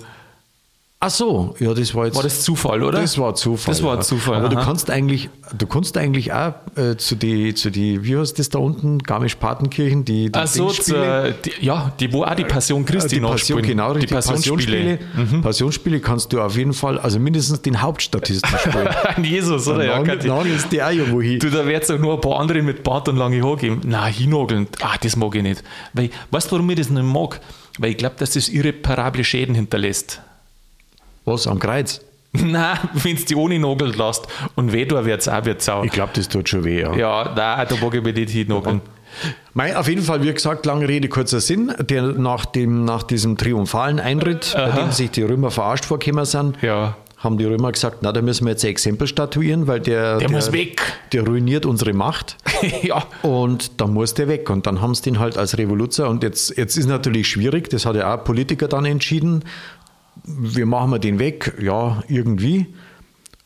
Ach 1.06 1.10
so, 1.10 1.54
ja, 1.60 1.74
das 1.74 1.94
war 1.94 2.06
jetzt. 2.06 2.16
War 2.16 2.24
das 2.24 2.44
Zufall, 2.44 2.82
oder? 2.82 3.02
Das 3.02 3.18
war 3.18 3.36
Zufall. 3.36 3.74
Das 3.74 3.84
war 3.84 3.96
ja. 3.96 4.00
Zufall. 4.02 4.38
Aber 4.38 4.48
du 4.48 4.56
aha. 4.56 4.64
kannst 4.64 4.90
eigentlich, 4.90 5.30
du 5.58 5.68
kannst 5.68 5.98
eigentlich 5.98 6.32
auch 6.32 6.54
äh, 6.78 6.96
zu 6.96 7.16
die, 7.16 7.54
zu 7.56 7.72
die, 7.72 8.06
wie 8.06 8.16
heißt 8.16 8.40
das 8.40 8.48
da 8.48 8.60
unten, 8.60 9.00
Garmisch-Partenkirchen, 9.00 10.06
die, 10.06 10.32
die 10.32 10.40
Ach 10.40 10.48
so, 10.48 10.68
Dingsspiele. 10.68 11.36
zur- 11.44 11.52
die, 11.60 11.66
ja, 11.66 11.92
die, 12.00 12.14
wo 12.14 12.24
auch 12.24 12.34
die 12.36 12.46
Passion 12.46 12.86
Christi 12.86 13.16
die 13.16 13.20
Passion, 13.20 13.32
nachspielen. 13.32 13.64
genau, 13.64 13.94
die 13.96 14.08
Passionsspiele. 14.08 14.98
Passionsspiele. 14.98 15.42
Passionsspiele 15.42 16.00
kannst 16.00 16.32
du 16.32 16.40
auf 16.40 16.56
jeden 16.56 16.72
Fall, 16.72 16.98
also 17.00 17.20
mindestens 17.20 17.62
den 17.62 17.82
Hauptstatisten 17.82 18.58
spielen. 18.58 18.88
Ein 19.18 19.26
Jesus, 19.26 19.68
oder? 19.68 19.84
Ja, 19.84 19.96
Dann 19.98 20.06
Kathi. 20.06 20.28
nagelst 20.30 20.72
die 20.72 20.82
auch 20.82 20.90
irgendwo 20.90 21.22
hin. 21.22 21.38
Du, 21.40 21.50
da 21.50 21.66
wird 21.66 21.84
es 21.84 21.92
auch 21.92 22.00
nur 22.00 22.14
ein 22.14 22.22
paar 22.22 22.40
andere 22.40 22.62
mit 22.62 22.82
Bart 22.84 23.10
und 23.10 23.18
lange 23.18 23.44
Haare 23.44 23.58
geben. 23.58 23.82
Nein, 23.86 24.14
hinnageln. 24.14 24.68
Ah, 24.82 24.96
das 25.02 25.18
mag 25.18 25.36
ich 25.36 25.44
nicht. 25.44 25.64
Weil, 25.92 26.12
weißt 26.32 26.48
du, 26.50 26.56
warum 26.56 26.70
ich 26.70 26.78
das 26.78 26.90
nicht 26.90 27.04
mag? 27.04 27.42
Weil 27.78 27.92
ich 27.92 27.98
glaube, 27.98 28.16
dass 28.20 28.32
das 28.32 28.48
irreparable 28.48 29.26
Schäden 29.26 29.54
hinterlässt. 29.54 30.22
Was, 31.26 31.48
am 31.48 31.60
Kreuz? 31.60 32.02
Nein, 32.34 32.78
wenn 32.94 33.16
es 33.16 33.26
die 33.26 33.36
ohne 33.36 33.60
nagelt 33.60 33.96
lässt. 33.96 34.28
Und 34.56 34.74
weh, 34.74 34.86
da 34.86 35.06
wird 35.06 35.22
es 35.22 35.28
auch, 35.28 35.46
wird's 35.46 35.70
auch. 35.70 35.84
Ich 35.84 35.92
glaube, 35.92 36.12
das 36.16 36.28
tut 36.30 36.50
schon 36.50 36.64
weh, 36.64 36.82
ja. 36.82 36.94
Ja, 36.96 37.32
nein, 37.36 37.68
da 37.70 37.76
mag 37.80 37.94
ich 37.94 38.02
mich 38.04 38.16
nicht 38.16 38.32
hinnageln. 38.32 38.82
Mei, 39.54 39.78
auf 39.78 39.88
jeden 39.88 40.02
Fall, 40.02 40.24
wie 40.24 40.34
gesagt, 40.34 40.66
lange 40.66 40.88
Rede, 40.88 41.08
kurzer 41.08 41.40
Sinn. 41.40 41.72
Der, 41.80 42.02
nach, 42.02 42.46
dem, 42.46 42.86
nach 42.86 43.04
diesem 43.04 43.38
triumphalen 43.38 44.00
Einritt, 44.00 44.54
bei 44.56 44.64
Aha. 44.72 44.80
dem 44.82 44.92
sich 44.92 45.12
die 45.12 45.22
Römer 45.22 45.52
verarscht 45.52 45.86
vorgekommen 45.86 46.26
sind, 46.26 46.58
Ja. 46.64 46.98
haben 47.20 47.38
die 47.38 47.46
Römer 47.46 47.72
gesagt, 47.72 47.98
na, 48.02 48.12
da 48.12 48.24
müssen 48.24 48.46
wir 48.46 48.52
jetzt 48.54 48.66
ein 48.66 48.72
Exempel 48.72 49.06
statuieren, 49.06 49.68
weil 49.68 49.80
der, 49.82 50.18
Der 50.18 50.32
muss 50.32 50.52
weg. 50.52 50.82
der 51.12 51.28
ruiniert 51.28 51.68
unsere 51.68 51.94
Macht 51.94 52.38
ja. 52.82 53.04
und 53.22 53.80
dann 53.80 53.94
muss 53.94 54.16
der 54.16 54.28
weg. 54.28 54.50
Und 54.50 54.66
dann 54.66 54.82
haben 54.82 54.96
sie 54.96 55.04
den 55.04 55.20
halt 55.20 55.38
als 55.38 55.56
Revoluzer 55.60 56.10
und 56.10 56.24
jetzt, 56.24 56.58
jetzt 56.58 56.76
ist 56.76 56.88
natürlich 56.88 57.28
schwierig, 57.28 57.70
das 57.70 57.86
hat 57.86 57.96
ja 57.96 58.16
auch 58.16 58.24
Politiker 58.24 58.68
dann 58.68 58.86
entschieden, 58.86 59.44
wie 60.26 60.66
machen 60.66 60.92
wir 60.92 61.00
den 61.00 61.20
weg? 61.20 61.54
Ja, 61.62 62.04
irgendwie. 62.08 62.68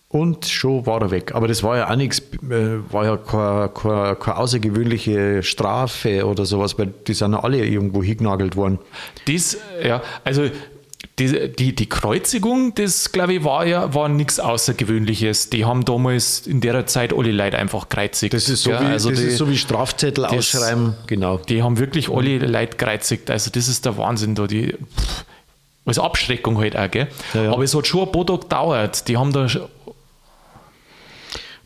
Und 0.09 0.45
schon 0.45 0.85
war 0.85 1.01
er 1.01 1.11
weg. 1.11 1.35
Aber 1.35 1.47
das 1.47 1.63
war 1.63 1.77
ja 1.77 1.91
auch 1.91 1.95
nichts, 1.95 2.19
äh, 2.19 2.79
war 2.91 3.05
ja 3.05 3.17
keine, 3.17 3.69
keine, 3.69 4.15
keine 4.15 4.37
außergewöhnliche 4.37 5.43
Strafe 5.43 6.25
oder 6.25 6.45
sowas, 6.45 6.79
weil 6.79 6.93
die 7.07 7.13
sind 7.13 7.33
ja 7.33 7.43
alle 7.43 7.65
irgendwo 7.65 8.01
hingenagelt 8.01 8.55
worden. 8.55 8.79
Das, 9.25 9.57
ja, 9.83 10.01
also 10.23 10.49
die, 11.19 11.51
die, 11.51 11.75
die 11.75 11.89
Kreuzigung, 11.89 12.73
das 12.75 13.11
glaube 13.11 13.33
ich, 13.33 13.43
war 13.43 13.65
ja 13.65 13.93
war 13.93 14.07
nichts 14.07 14.39
Außergewöhnliches. 14.39 15.49
Die 15.49 15.65
haben 15.65 15.83
damals 15.83 16.47
in 16.47 16.61
der 16.61 16.85
Zeit 16.85 17.11
alle 17.11 17.31
Leute 17.31 17.57
einfach 17.57 17.89
kreuzigt. 17.89 18.33
Das 18.33 18.47
ist 18.47 18.63
so, 18.63 18.69
ja, 18.69 18.81
wie, 18.81 18.85
also 18.85 19.09
das 19.09 19.19
die, 19.19 19.25
ist 19.25 19.37
so 19.37 19.49
wie 19.49 19.57
Strafzettel 19.57 20.25
ausschreiben. 20.25 20.93
Genau. 21.07 21.37
die 21.37 21.63
haben 21.63 21.79
wirklich 21.79 22.09
alle 22.09 22.37
Leute 22.37 22.77
kreuzigt. 22.77 23.29
Also 23.29 23.51
das 23.51 23.67
ist 23.67 23.85
der 23.85 23.97
Wahnsinn 23.97 24.35
da. 24.35 24.47
Die, 24.47 24.73
pff, 24.73 25.25
als 25.87 25.97
Abschreckung 25.97 26.59
halt 26.59 26.77
auch, 26.77 26.91
gell? 26.91 27.07
Ja, 27.33 27.43
ja. 27.45 27.51
Aber 27.53 27.63
es 27.63 27.73
hat 27.73 27.87
schon 27.87 28.01
ein 28.05 28.11
paar 28.11 28.25
Tage 28.27 28.41
gedauert. 28.41 29.07
Die 29.07 29.17
haben 29.17 29.33
da, 29.33 29.47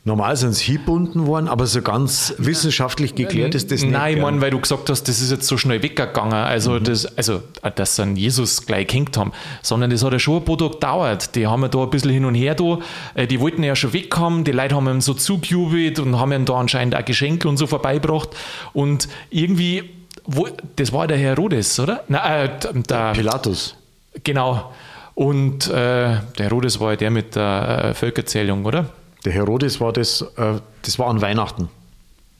Normal 0.03 0.35
sind 0.35 0.49
es 0.49 0.59
hinbunden 0.59 1.27
worden, 1.27 1.47
aber 1.47 1.67
so 1.67 1.83
ganz 1.83 2.33
wissenschaftlich 2.39 3.13
geklärt 3.13 3.53
ist 3.53 3.71
das 3.71 3.83
nicht. 3.83 3.91
Nein, 3.91 4.15
ich 4.15 4.21
meine, 4.21 4.41
weil 4.41 4.49
du 4.49 4.59
gesagt 4.59 4.89
hast, 4.89 5.03
das 5.03 5.21
ist 5.21 5.29
jetzt 5.29 5.45
so 5.45 5.57
schnell 5.57 5.83
weggegangen. 5.83 6.33
Also, 6.33 6.71
Mhm. 6.71 6.85
das, 6.85 7.05
also 7.17 7.43
dass 7.75 7.97
sie 7.97 8.01
einen 8.01 8.15
Jesus 8.15 8.65
gleich 8.65 8.87
gehängt 8.87 9.15
haben, 9.15 9.31
sondern 9.61 9.91
das 9.91 10.03
hat 10.03 10.11
ja 10.11 10.17
schon 10.17 10.37
ein 10.37 10.45
paar 10.45 10.57
Tage 10.57 10.71
gedauert. 10.71 11.35
Die 11.35 11.45
haben 11.45 11.61
ja 11.61 11.67
da 11.67 11.83
ein 11.83 11.91
bisschen 11.91 12.09
hin 12.09 12.25
und 12.25 12.33
her 12.33 12.55
da. 12.55 12.79
Äh, 13.13 13.27
Die 13.27 13.39
wollten 13.39 13.61
ja 13.61 13.75
schon 13.75 13.93
wegkommen. 13.93 14.43
Die 14.43 14.51
Leute 14.53 14.73
haben 14.75 14.87
ihm 14.89 15.01
so 15.01 15.13
zugejubelt 15.13 15.99
und 15.99 16.19
haben 16.19 16.31
ihm 16.31 16.45
da 16.45 16.55
anscheinend 16.55 16.95
auch 16.95 17.05
Geschenke 17.05 17.47
und 17.47 17.57
so 17.57 17.67
vorbeigebracht. 17.67 18.29
Und 18.73 19.07
irgendwie, 19.29 19.83
wo, 20.25 20.47
das 20.77 20.91
war 20.91 21.05
der 21.05 21.17
Herodes, 21.17 21.79
oder? 21.79 22.03
Nein, 22.07 22.49
äh, 22.49 22.81
der, 22.89 23.11
Pilatus. 23.11 23.75
Genau. 24.23 24.73
Und 25.15 25.67
äh, 25.67 25.71
der 25.73 26.21
Herodes 26.37 26.79
war 26.79 26.91
ja 26.91 26.95
der 26.97 27.11
mit 27.11 27.35
der 27.35 27.85
äh, 27.89 27.93
Völkerzählung, 27.93 28.65
oder? 28.65 28.85
Der 29.25 29.33
Herodes 29.33 29.79
war 29.81 29.93
das, 29.93 30.21
äh, 30.37 30.53
das 30.81 30.97
war 30.99 31.07
an 31.09 31.21
Weihnachten. 31.21 31.69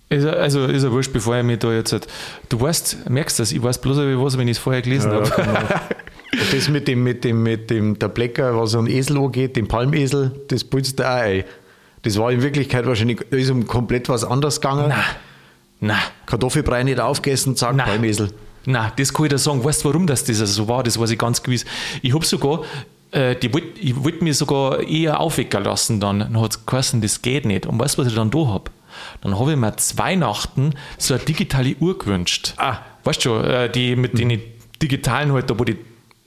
Ist 0.10 0.24
er- 0.24 0.38
Also 0.42 0.66
ist 0.66 0.84
er 0.84 0.92
wurscht, 0.92 1.14
bevor 1.14 1.36
ich 1.38 1.44
mich 1.44 1.60
da 1.60 1.72
jetzt. 1.72 1.92
halt- 1.94 2.08
Du 2.50 2.60
weißt, 2.60 3.10
merkst 3.10 3.40
das, 3.40 3.52
ich 3.52 3.62
weiß 3.62 3.80
bloß 3.80 3.98
was, 3.98 4.38
wenn 4.38 4.48
ich 4.48 4.58
es 4.58 4.64
vorher 4.64 4.82
gelesen 4.82 5.12
habe. 5.12 5.30
genau. 5.30 5.60
Das 6.54 6.70
mit 6.70 6.88
dem, 6.88 7.04
mit 7.04 7.26
dem, 7.26 7.44
mit 7.44 7.70
dem, 7.70 8.00
der 8.00 8.08
Blecker, 8.08 8.58
was 8.58 8.74
an 8.74 8.88
Esel 8.88 9.18
angeht, 9.18 9.58
dem 9.58 9.68
Palmesel, 9.68 10.32
das 10.48 10.64
putzt 10.64 10.98
der 11.00 11.10
auch 11.12 11.16
ein. 11.24 11.44
Das 12.04 12.18
war 12.18 12.32
in 12.32 12.42
Wirklichkeit 12.42 12.86
wahrscheinlich, 12.86 13.20
da 13.30 13.36
ist 13.36 13.50
um 13.52 13.68
komplett 13.68 14.08
was 14.08 14.24
anderes 14.24 14.62
gegangen. 14.62 14.86
Na, 14.88 15.04
na, 15.82 16.00
Kartoffelbrei 16.26 16.84
nicht 16.84 17.02
aufgegessen, 17.02 17.58
zack, 17.58 17.76
Nein. 17.76 17.86
Palmesel. 17.86 18.30
Na, 18.66 18.92
das 18.96 19.14
kann 19.14 19.26
ich 19.26 19.32
dir 19.32 19.38
sagen. 19.38 19.64
Weißt 19.64 19.84
du, 19.84 19.90
warum 19.90 20.08
das, 20.08 20.24
das 20.24 20.38
so 20.38 20.68
war? 20.68 20.84
Das 20.84 21.00
weiß 21.00 21.12
ich 21.12 21.18
ganz 21.18 21.42
gewiss. 21.42 21.66
Ich 22.02 22.14
habe 22.14 22.26
sogar, 22.26 22.62
äh, 23.12 23.36
die 23.36 23.54
wollt, 23.54 23.78
ich 23.80 24.04
wollte 24.04 24.24
mir 24.24 24.34
sogar 24.34 24.82
eher 24.82 25.20
aufwecken 25.20 25.64
lassen 25.64 26.00
dann. 26.00 26.20
Dann 26.20 26.40
hat 26.40 26.52
es 26.52 26.66
geheißen, 26.66 27.02
das 27.02 27.22
geht 27.22 27.46
nicht. 27.46 27.66
Und 27.66 27.80
weißt 27.80 27.98
du, 27.98 28.02
was 28.02 28.08
ich 28.08 28.16
dann 28.16 28.32
da 28.32 28.48
habe? 28.48 28.72
Dann 29.22 29.40
habe 29.40 29.52
ich 29.52 29.58
mir 29.58 29.76
zu 29.78 29.98
Weihnachten 29.98 30.74
so 30.98 31.14
eine 31.14 31.24
digitale 31.24 31.76
Uhr 31.80 31.98
gewünscht. 31.98 32.54
Ah. 32.58 32.78
Weißt 33.04 33.26
du 33.26 33.30
schon, 33.30 33.46
äh, 33.46 33.70
die 33.72 33.96
mit 33.96 34.18
den 34.18 34.40
digitalen 34.82 35.32
halt, 35.34 35.50
da 35.50 35.58
wo 35.58 35.64
die 35.64 35.78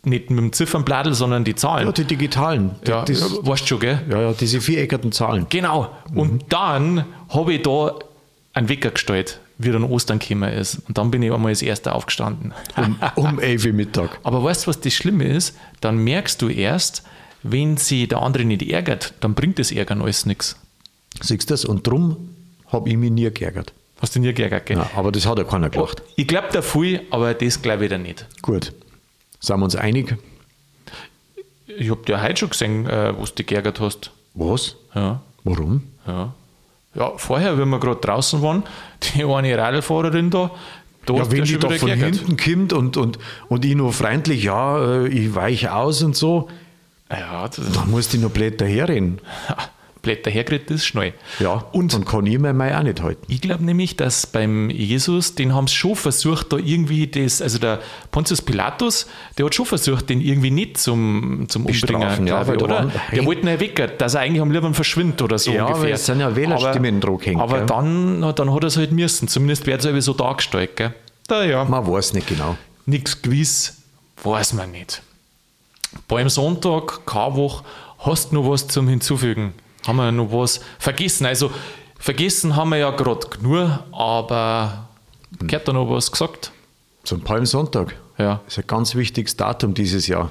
nicht 0.06 0.30
mit 0.30 0.38
dem 0.38 0.52
Ziffernbladel, 0.52 1.14
sondern 1.14 1.44
die 1.44 1.54
Zahlen. 1.54 1.86
Ja, 1.86 1.92
die 1.92 2.04
digitalen. 2.04 2.72
Die, 2.86 2.90
Ja, 2.90 3.04
das, 3.04 3.22
weißt 3.46 3.62
du 3.62 3.66
schon, 3.66 3.80
gell? 3.80 4.02
ja, 4.10 4.20
ja, 4.20 4.32
diese 4.32 4.60
viereckigen 4.60 5.12
Zahlen. 5.12 5.46
Genau. 5.48 5.90
Und 6.14 6.44
dann 6.50 7.04
habe 7.30 7.54
ich 7.54 7.62
da 7.62 7.94
einen 8.52 8.68
Wecker 8.68 8.90
gestellt, 8.90 9.40
wie 9.58 9.70
dann 9.70 9.84
Ostern 9.84 10.18
gekommen 10.18 10.52
ist. 10.52 10.80
Und 10.88 10.98
dann 10.98 11.10
bin 11.10 11.22
ich 11.22 11.32
einmal 11.32 11.50
als 11.50 11.62
Erster 11.62 11.94
aufgestanden. 11.94 12.52
Um, 12.76 12.98
um 13.16 13.38
11 13.38 13.66
Uhr 13.66 13.72
Mittag. 13.72 14.18
Aber 14.22 14.42
weißt 14.42 14.64
du, 14.64 14.68
was 14.68 14.80
das 14.80 14.92
Schlimme 14.94 15.24
ist? 15.24 15.56
Dann 15.80 15.98
merkst 15.98 16.40
du 16.42 16.48
erst, 16.48 17.02
wenn 17.42 17.76
sie 17.76 18.08
der 18.08 18.22
andere 18.22 18.44
nicht 18.44 18.62
ärgert, 18.62 19.14
dann 19.20 19.34
bringt 19.34 19.58
das 19.58 19.70
Ärgern 19.70 20.02
alles 20.02 20.26
nichts. 20.26 20.56
Siehst 21.20 21.48
du 21.50 21.52
das? 21.54 21.64
Und 21.64 21.86
drum 21.86 22.30
habe 22.68 22.88
ich 22.88 22.96
mich 22.96 23.10
nie 23.10 23.30
geärgert. 23.30 23.72
Hast 24.00 24.16
du 24.16 24.20
nie 24.20 24.32
geärgert, 24.32 24.66
gell? 24.66 24.78
Ja, 24.78 24.90
aber 24.96 25.12
das 25.12 25.26
hat 25.26 25.38
ja 25.38 25.44
keiner 25.44 25.70
gelacht. 25.70 26.02
Ich 26.16 26.26
glaube 26.26 26.48
da 26.52 26.60
viel, 26.62 27.02
aber 27.10 27.32
das 27.34 27.62
glaube 27.62 27.84
ich 27.84 27.90
wieder 27.90 27.98
nicht. 27.98 28.26
Gut. 28.42 28.72
Sind 29.40 29.58
wir 29.60 29.64
uns 29.64 29.76
einig? 29.76 30.16
Ich 31.66 31.90
habe 31.90 32.02
dir 32.04 32.20
heute 32.22 32.36
schon 32.38 32.50
gesehen, 32.50 32.86
äh, 32.86 33.16
wo 33.16 33.24
du 33.24 33.32
dich 33.32 33.46
geärgert 33.46 33.80
hast. 33.80 34.10
Was? 34.34 34.76
Ja, 34.94 35.22
Warum? 35.44 35.82
ja. 36.06 36.34
Ja, 36.94 37.12
vorher, 37.16 37.58
wenn 37.58 37.68
wir 37.68 37.80
gerade 37.80 38.00
draußen 38.00 38.40
waren, 38.42 38.62
die 39.02 39.24
eine 39.24 39.58
Radlfahrerin 39.58 40.30
da, 40.30 40.50
da 41.06 41.14
Ja, 41.14 41.24
du 41.24 41.30
wenn 41.32 41.44
die 41.44 41.58
doch 41.58 41.72
von 41.72 41.88
geärgert. 41.88 42.16
hinten 42.16 42.36
kommt 42.36 42.72
und, 42.72 42.96
und, 42.96 43.18
und 43.48 43.64
ich 43.64 43.74
nur 43.74 43.92
freundlich, 43.92 44.44
ja, 44.44 44.78
äh, 45.02 45.08
ich 45.08 45.34
weiche 45.34 45.74
aus 45.74 46.02
und 46.02 46.16
so, 46.16 46.48
Ja, 47.10 47.48
das, 47.48 47.60
dann 47.72 47.90
muss 47.90 48.08
die 48.08 48.18
noch 48.18 48.30
blöd 48.30 48.60
daherreden. 48.60 49.20
Blätter 50.04 50.30
hergeredet 50.30 50.70
ist 50.70 50.86
schnell. 50.86 51.12
Ja, 51.40 51.64
Und 51.72 51.92
dann 51.92 52.04
kann 52.04 52.24
ich 52.26 52.38
mein 52.38 52.56
Mai 52.56 52.78
auch 52.78 52.82
nicht 52.84 53.02
halten. 53.02 53.24
Ich 53.26 53.40
glaube 53.40 53.64
nämlich, 53.64 53.96
dass 53.96 54.26
beim 54.28 54.70
Jesus, 54.70 55.34
den 55.34 55.52
haben 55.54 55.66
sie 55.66 55.74
schon 55.74 55.96
versucht, 55.96 56.52
da 56.52 56.58
irgendwie 56.58 57.08
das, 57.08 57.42
also 57.42 57.58
der 57.58 57.80
Pontius 58.12 58.40
Pilatus, 58.42 59.06
der 59.36 59.46
hat 59.46 59.54
schon 59.56 59.66
versucht, 59.66 60.08
den 60.10 60.20
irgendwie 60.20 60.52
nicht 60.52 60.78
zum, 60.78 61.46
zum 61.48 61.66
Umbringen, 61.66 62.26
ja, 62.28 62.42
glaub 62.44 62.46
weil 62.46 62.56
ich, 62.56 62.62
oder? 62.62 62.90
Der 63.12 63.24
wollte 63.26 63.40
ihn 63.42 63.48
erwecken, 63.48 63.90
dass 63.98 64.14
er 64.14 64.20
eigentlich 64.20 64.42
am 64.42 64.52
liebsten 64.52 64.74
verschwindet 64.74 65.20
oder 65.22 65.38
so 65.38 65.50
Ja, 65.50 65.64
ungefähr. 65.66 65.94
es 65.94 66.06
sind 66.06 66.20
ja 66.20 66.36
Wählerstimmen 66.36 67.02
aber, 67.02 67.18
gehängt, 67.18 67.40
Aber 67.40 67.56
gell? 67.58 67.66
dann, 67.66 68.20
dann 68.34 68.54
hat 68.54 68.62
er 68.62 68.68
es 68.68 68.76
halt 68.76 68.92
müssen. 68.92 69.26
Zumindest 69.26 69.66
wird 69.66 69.80
es 69.80 69.86
irgendwie 69.86 70.02
so 70.02 70.12
dargestellt. 70.12 70.76
Gell? 70.76 70.94
Da 71.26 71.42
ja, 71.44 71.64
Man 71.64 71.86
weiß 71.86 72.12
nicht 72.12 72.28
genau. 72.28 72.56
nichts 72.86 73.20
gewiss, 73.22 73.78
weiß 74.22 74.52
man 74.52 74.70
nicht. 74.70 75.02
Beim 76.08 76.28
Sonntag, 76.28 77.06
Karwoch, 77.06 77.62
hast 78.00 78.32
du 78.32 78.34
noch 78.36 78.50
was 78.50 78.66
zum 78.68 78.88
Hinzufügen? 78.88 79.54
Haben 79.86 79.96
wir 79.96 80.12
noch 80.12 80.32
was 80.32 80.60
vergessen? 80.78 81.26
Also, 81.26 81.50
vergessen 81.98 82.56
haben 82.56 82.70
wir 82.70 82.78
ja 82.78 82.90
gerade 82.90 83.26
genug, 83.28 83.70
aber 83.92 84.88
gehört 85.38 85.68
da 85.68 85.72
noch 85.72 85.90
was 85.90 86.10
gesagt? 86.10 86.52
Zum 87.04 87.20
Palmsonntag. 87.22 87.94
Ja. 88.18 88.40
Das 88.44 88.54
ist 88.58 88.64
ein 88.64 88.66
ganz 88.66 88.94
wichtiges 88.94 89.36
Datum 89.36 89.74
dieses 89.74 90.06
Jahr. 90.06 90.30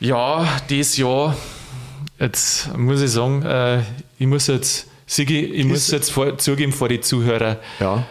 Ja, 0.00 0.46
dieses 0.70 0.96
Jahr, 0.96 1.36
jetzt 2.18 2.76
muss 2.76 3.00
ich 3.02 3.10
sagen, 3.10 3.42
äh, 3.42 3.80
ich 4.18 4.26
muss 4.26 4.46
jetzt, 4.46 4.86
Sigi, 5.06 5.44
ich 5.44 5.64
muss 5.64 5.90
jetzt 5.90 6.10
vor, 6.12 6.38
zugeben 6.38 6.72
vor 6.72 6.88
die 6.88 7.00
Zuhörer, 7.00 7.56
Ja. 7.80 8.04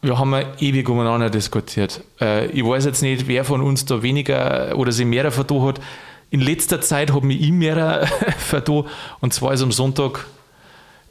wir 0.00 0.18
haben 0.18 0.32
ja 0.32 0.44
ewig 0.60 0.88
umeinander 0.88 1.28
diskutiert. 1.28 2.00
Äh, 2.20 2.46
ich 2.46 2.64
weiß 2.64 2.86
jetzt 2.86 3.02
nicht, 3.02 3.28
wer 3.28 3.44
von 3.44 3.60
uns 3.60 3.84
da 3.84 4.02
weniger 4.02 4.74
oder 4.76 4.92
sich 4.92 5.04
mehr 5.04 5.30
vertan 5.30 5.62
hat. 5.62 5.80
In 6.30 6.40
letzter 6.40 6.80
Zeit 6.80 7.12
mich 7.22 7.40
ich 7.40 7.52
mehr 7.52 8.06
vertan. 8.38 8.84
Und 9.20 9.32
zwar 9.32 9.52
ist 9.54 9.62
am 9.62 9.72
Sonntag 9.72 10.26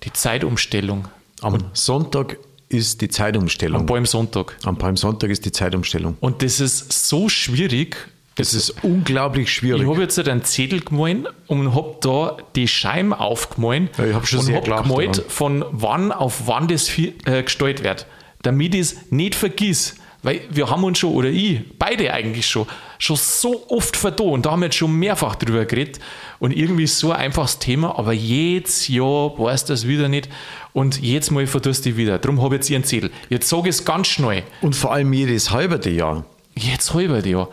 die 0.04 0.14
Zeitumstellung. 0.14 1.08
Am 1.42 1.58
Sonntag 1.74 2.38
ist 2.70 3.02
die 3.02 3.10
Zeitumstellung. 3.10 3.82
Am 3.82 3.86
Palmsonntag. 3.86 4.58
Am 4.64 4.78
Palmsonntag 4.78 5.30
ist 5.30 5.46
die 5.46 5.52
Zeitumstellung. 5.52 6.18
Und 6.20 6.42
das 6.42 6.60
ist 6.60 6.92
so 7.10 7.30
schwierig. 7.30 7.96
Das 8.38 8.54
ist 8.54 8.84
unglaublich 8.84 9.46
Ich 9.48 9.54
schwierig. 9.54 9.88
habe 9.88 10.02
jetzt 10.02 10.18
halt 10.18 10.28
einen 10.28 10.44
Zettel 10.44 10.82
gemalt 10.82 11.28
und 11.48 11.74
habe 11.74 11.96
da 12.02 12.36
die 12.56 12.68
Scheiben 12.68 13.14
aufgemalt 13.14 13.98
Ja, 13.98 14.06
ich 14.08 14.14
hab 14.14 14.28
schon 14.28 14.40
und 14.40 14.46
sehr 14.46 14.58
hab 14.58 14.66
gelacht 14.66 14.84
gemalt, 14.90 15.18
daran. 15.20 15.30
von 15.30 15.66
wann 15.72 16.12
auf 16.12 16.42
wann 16.46 16.68
das 16.68 16.90
äh, 16.98 17.44
gestellt 17.44 17.82
wird, 17.84 18.08
damit 18.42 18.76
ich 18.76 18.82
es 18.82 18.96
nicht 19.10 19.36
vergiss. 19.36 19.96
Weil 20.26 20.42
wir 20.50 20.72
haben 20.72 20.84
uns 20.84 20.98
schon, 20.98 21.14
oder 21.14 21.30
ich, 21.30 21.62
beide 21.78 22.12
eigentlich 22.12 22.48
schon, 22.48 22.66
schon 22.98 23.16
so 23.16 23.64
oft 23.70 23.96
vertan. 23.96 24.42
Da 24.42 24.50
haben 24.50 24.62
wir 24.62 24.66
jetzt 24.66 24.78
schon 24.78 24.92
mehrfach 24.92 25.36
drüber 25.36 25.66
geredet. 25.66 26.00
Und 26.40 26.50
irgendwie 26.52 26.88
so 26.88 27.12
ein 27.12 27.18
einfaches 27.18 27.60
Thema, 27.60 28.00
aber 28.00 28.12
jedes 28.12 28.88
Jahr 28.88 29.38
weiß 29.38 29.66
das 29.66 29.88
wieder 29.88 30.10
nicht. 30.10 30.28
Und 30.74 31.00
jetzt 31.00 31.30
mal 31.30 31.46
verdurst 31.46 31.86
ich 31.86 31.96
wieder. 31.96 32.18
Darum 32.18 32.42
habe 32.42 32.56
ich 32.56 32.62
jetzt 32.62 32.70
ihren 32.72 32.84
Zettel. 32.84 33.12
Jetzt 33.30 33.48
sage 33.48 33.70
ich 33.70 33.76
es 33.76 33.86
ganz 33.86 34.08
schnell. 34.08 34.42
Und 34.62 34.76
vor 34.76 34.94
allem 34.94 35.14
jedes 35.14 35.52
halberte 35.52 35.92
Jahr. 35.92 36.26
Jetzt 36.56 36.96
halber 36.96 37.24
ja. 37.24 37.48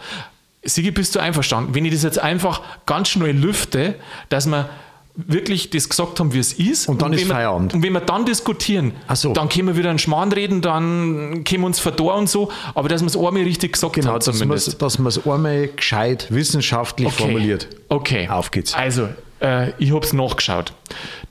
Sigi, 0.64 0.92
bist 0.92 1.14
du 1.14 1.20
einverstanden? 1.20 1.74
Wenn 1.74 1.84
ich 1.84 1.92
das 1.92 2.04
jetzt 2.04 2.20
einfach 2.20 2.62
ganz 2.86 3.10
schnell 3.10 3.36
lüfte, 3.36 3.96
dass 4.30 4.46
wir 4.46 4.70
wirklich 5.14 5.70
das 5.70 5.88
gesagt 5.88 6.20
haben, 6.20 6.32
wie 6.32 6.38
es 6.38 6.52
ist. 6.54 6.88
Und 6.88 7.02
dann 7.02 7.12
wenn 7.12 7.18
ist 7.18 7.28
wir, 7.28 7.34
Feierabend. 7.34 7.74
Und 7.74 7.82
wenn 7.82 7.92
wir 7.92 8.00
dann 8.00 8.24
diskutieren, 8.24 8.92
so. 9.14 9.32
dann 9.32 9.48
können 9.48 9.68
wir 9.68 9.76
wieder 9.76 9.90
einen 9.90 9.98
Schmarrn 9.98 10.32
reden, 10.32 10.62
dann 10.62 11.44
können 11.44 11.62
wir 11.62 11.66
uns 11.66 11.80
verdorren 11.80 12.20
und 12.20 12.28
so, 12.28 12.50
aber 12.74 12.88
dass 12.88 13.02
wir 13.02 13.08
es 13.08 13.16
einmal 13.16 13.42
richtig 13.42 13.74
gesagt 13.74 13.94
Genau, 13.94 14.08
haben 14.08 14.18
dass 14.20 14.28
man 14.28 14.36
zumindest. 14.36 14.68
es 14.68 14.78
dass 14.78 15.26
einmal 15.26 15.68
gescheit 15.68 16.26
wissenschaftlich 16.30 17.12
formuliert. 17.12 17.68
Okay. 17.88 18.28
Auf 18.28 18.50
geht's. 18.50 18.74
Also, 18.74 19.08
äh, 19.40 19.72
ich 19.78 19.92
habe 19.92 20.04
es 20.04 20.12
nachgeschaut. 20.12 20.72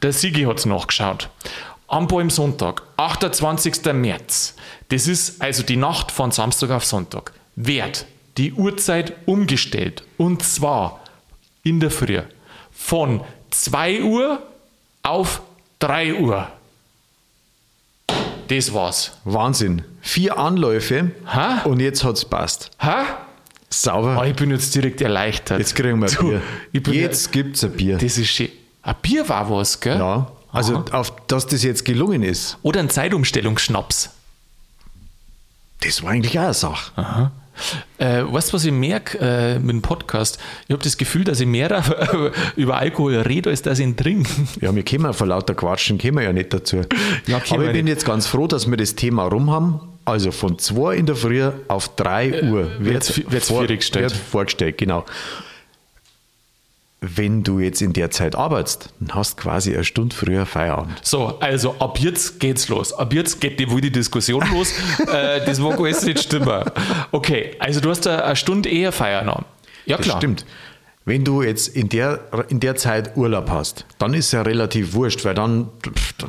Der 0.02 0.13
Sigi 0.13 0.44
hat 0.44 0.60
es 0.60 0.65
nachgeschaut. 0.65 1.30
Am 1.88 2.08
Palmsonntag, 2.08 2.84
28. 2.98 3.94
März, 3.94 4.56
das 4.89 5.08
ist 5.08 5.41
also 5.41 5.63
die 5.63 5.76
Nacht 5.76 6.12
von 6.12 6.32
Samstag 6.32 6.70
auf 6.70 6.86
Sonntag, 6.86 7.34
wird 7.56 8.06
die 8.38 8.54
Uhrzeit 8.54 9.13
umgestellt. 9.26 10.04
Und 10.17 10.44
zwar 10.44 11.02
in 11.63 11.80
der 11.80 11.91
Früh 11.91 12.22
von 12.72 13.22
2 13.51 14.03
Uhr 14.03 14.41
auf 15.03 15.41
3 15.79 16.15
Uhr. 16.15 16.47
Das 18.47 18.73
war's. 18.73 19.11
Wahnsinn. 19.23 19.83
Vier 20.01 20.37
Anläufe 20.37 21.11
Hä? 21.25 21.67
und 21.69 21.79
jetzt 21.79 22.03
hat's 22.03 22.25
passt. 22.25 22.71
Hä? 22.79 23.03
Sauber. 23.69 24.17
Oh, 24.19 24.23
ich 24.25 24.35
bin 24.35 24.51
jetzt 24.51 24.75
direkt 24.75 24.99
erleichtert. 24.99 25.59
Jetzt 25.59 25.75
kriegen 25.75 25.99
wir 26.01 26.07
ein 26.09 26.13
Du, 26.15 26.27
Bier. 26.29 26.41
ich 26.73 26.83
bin 26.83 26.93
Jetzt 26.93 27.31
gibt's 27.31 27.63
ein 27.63 27.71
Bier. 27.71 27.97
Das 27.97 28.17
ist 28.17 28.27
schön. 28.29 28.49
Ein 28.81 28.95
Bier 29.01 29.29
war 29.29 29.49
was, 29.49 29.79
gell? 29.79 29.97
Ja. 29.97 30.29
Also, 30.51 30.83
auf, 30.91 31.13
dass 31.27 31.47
das 31.47 31.63
jetzt 31.63 31.85
gelungen 31.85 32.23
ist, 32.23 32.57
Oder 32.61 32.81
ein 32.81 32.89
Zeitumstellungsschnaps. 32.89 34.09
das 35.79 36.03
war 36.03 36.11
eigentlich 36.11 36.37
auch 36.37 36.43
eine 36.43 36.53
Sache. 36.53 37.31
Äh, 37.97 38.24
weißt 38.26 38.50
du, 38.50 38.54
was 38.54 38.65
ich 38.65 38.71
merke 38.71 39.17
äh, 39.19 39.60
mit 39.60 39.69
dem 39.71 39.82
Podcast? 39.82 40.39
Ich 40.67 40.74
habe 40.74 40.84
das 40.84 40.97
Gefühl, 40.97 41.24
dass 41.24 41.39
ich 41.39 41.47
mehr 41.47 41.84
über 42.56 42.78
Alkohol 42.78 43.15
rede, 43.17 43.50
als 43.50 43.62
dass 43.62 43.80
ich 43.80 43.86
ihn 43.86 43.95
trinke. 43.95 44.30
Ja, 44.62 44.74
wir 44.76 44.84
kommen 44.86 45.13
vor 45.13 45.28
lauter 45.28 45.54
Quatschen, 45.56 45.97
kommen 45.97 46.15
wir 46.17 46.24
ja 46.24 46.34
nicht 46.34 46.54
dazu. 46.54 46.82
Ja, 47.28 47.41
Aber 47.52 47.65
ich 47.65 47.71
bin 47.74 47.88
jetzt 47.88 48.06
ganz 48.06 48.28
froh, 48.28 48.47
dass 48.47 48.69
wir 48.69 48.78
das 48.78 48.95
Thema 48.95 49.24
rum 49.26 49.52
haben. 49.52 49.80
Also 50.06 50.32
von 50.32 50.58
2 50.58 50.95
in 50.95 51.06
der 51.06 51.15
Früh 51.15 51.43
auf 51.67 51.95
3 51.95 52.43
Uhr 52.50 52.71
wird's 52.80 53.15
vi- 53.15 53.26
wird's 53.32 53.50
vierig 53.50 53.82
gestellt. 53.82 54.06
wird 54.12 54.13
vorgestellt, 54.32 54.78
genau. 54.80 55.06
Wenn 57.03 57.43
du 57.43 57.59
jetzt 57.59 57.81
in 57.81 57.93
der 57.93 58.11
Zeit 58.11 58.35
arbeitest, 58.35 58.93
dann 58.99 59.15
hast 59.15 59.39
du 59.39 59.41
quasi 59.43 59.73
eine 59.73 59.83
Stunde 59.83 60.15
früher 60.15 60.45
Feierabend. 60.45 60.99
So, 61.01 61.39
also 61.39 61.75
ab 61.79 61.97
jetzt 61.99 62.39
geht's 62.39 62.69
los. 62.69 62.93
Ab 62.93 63.11
jetzt 63.11 63.41
geht 63.41 63.59
die 63.59 63.69
wohl 63.71 63.81
die 63.81 63.91
Diskussion 63.91 64.43
los. 64.53 64.71
äh, 65.11 65.43
das 65.43 65.59
mag 65.59 65.79
alles 65.79 66.03
nicht 66.03 66.19
stimmen. 66.19 66.63
Okay, 67.11 67.55
also 67.57 67.81
du 67.81 67.89
hast 67.89 68.05
eine 68.05 68.35
Stunde 68.35 68.69
eher 68.69 68.91
Feierabend. 68.91 69.45
Ja, 69.87 69.97
Das 69.97 70.05
klar. 70.05 70.17
stimmt. 70.17 70.45
Wenn 71.03 71.25
du 71.25 71.41
jetzt 71.41 71.69
in 71.69 71.89
der, 71.89 72.19
in 72.49 72.59
der 72.59 72.75
Zeit 72.75 73.17
Urlaub 73.17 73.49
hast, 73.49 73.87
dann 73.97 74.13
ist 74.13 74.31
ja 74.33 74.43
relativ 74.43 74.93
wurscht, 74.93 75.25
weil 75.25 75.33
dann, 75.33 75.69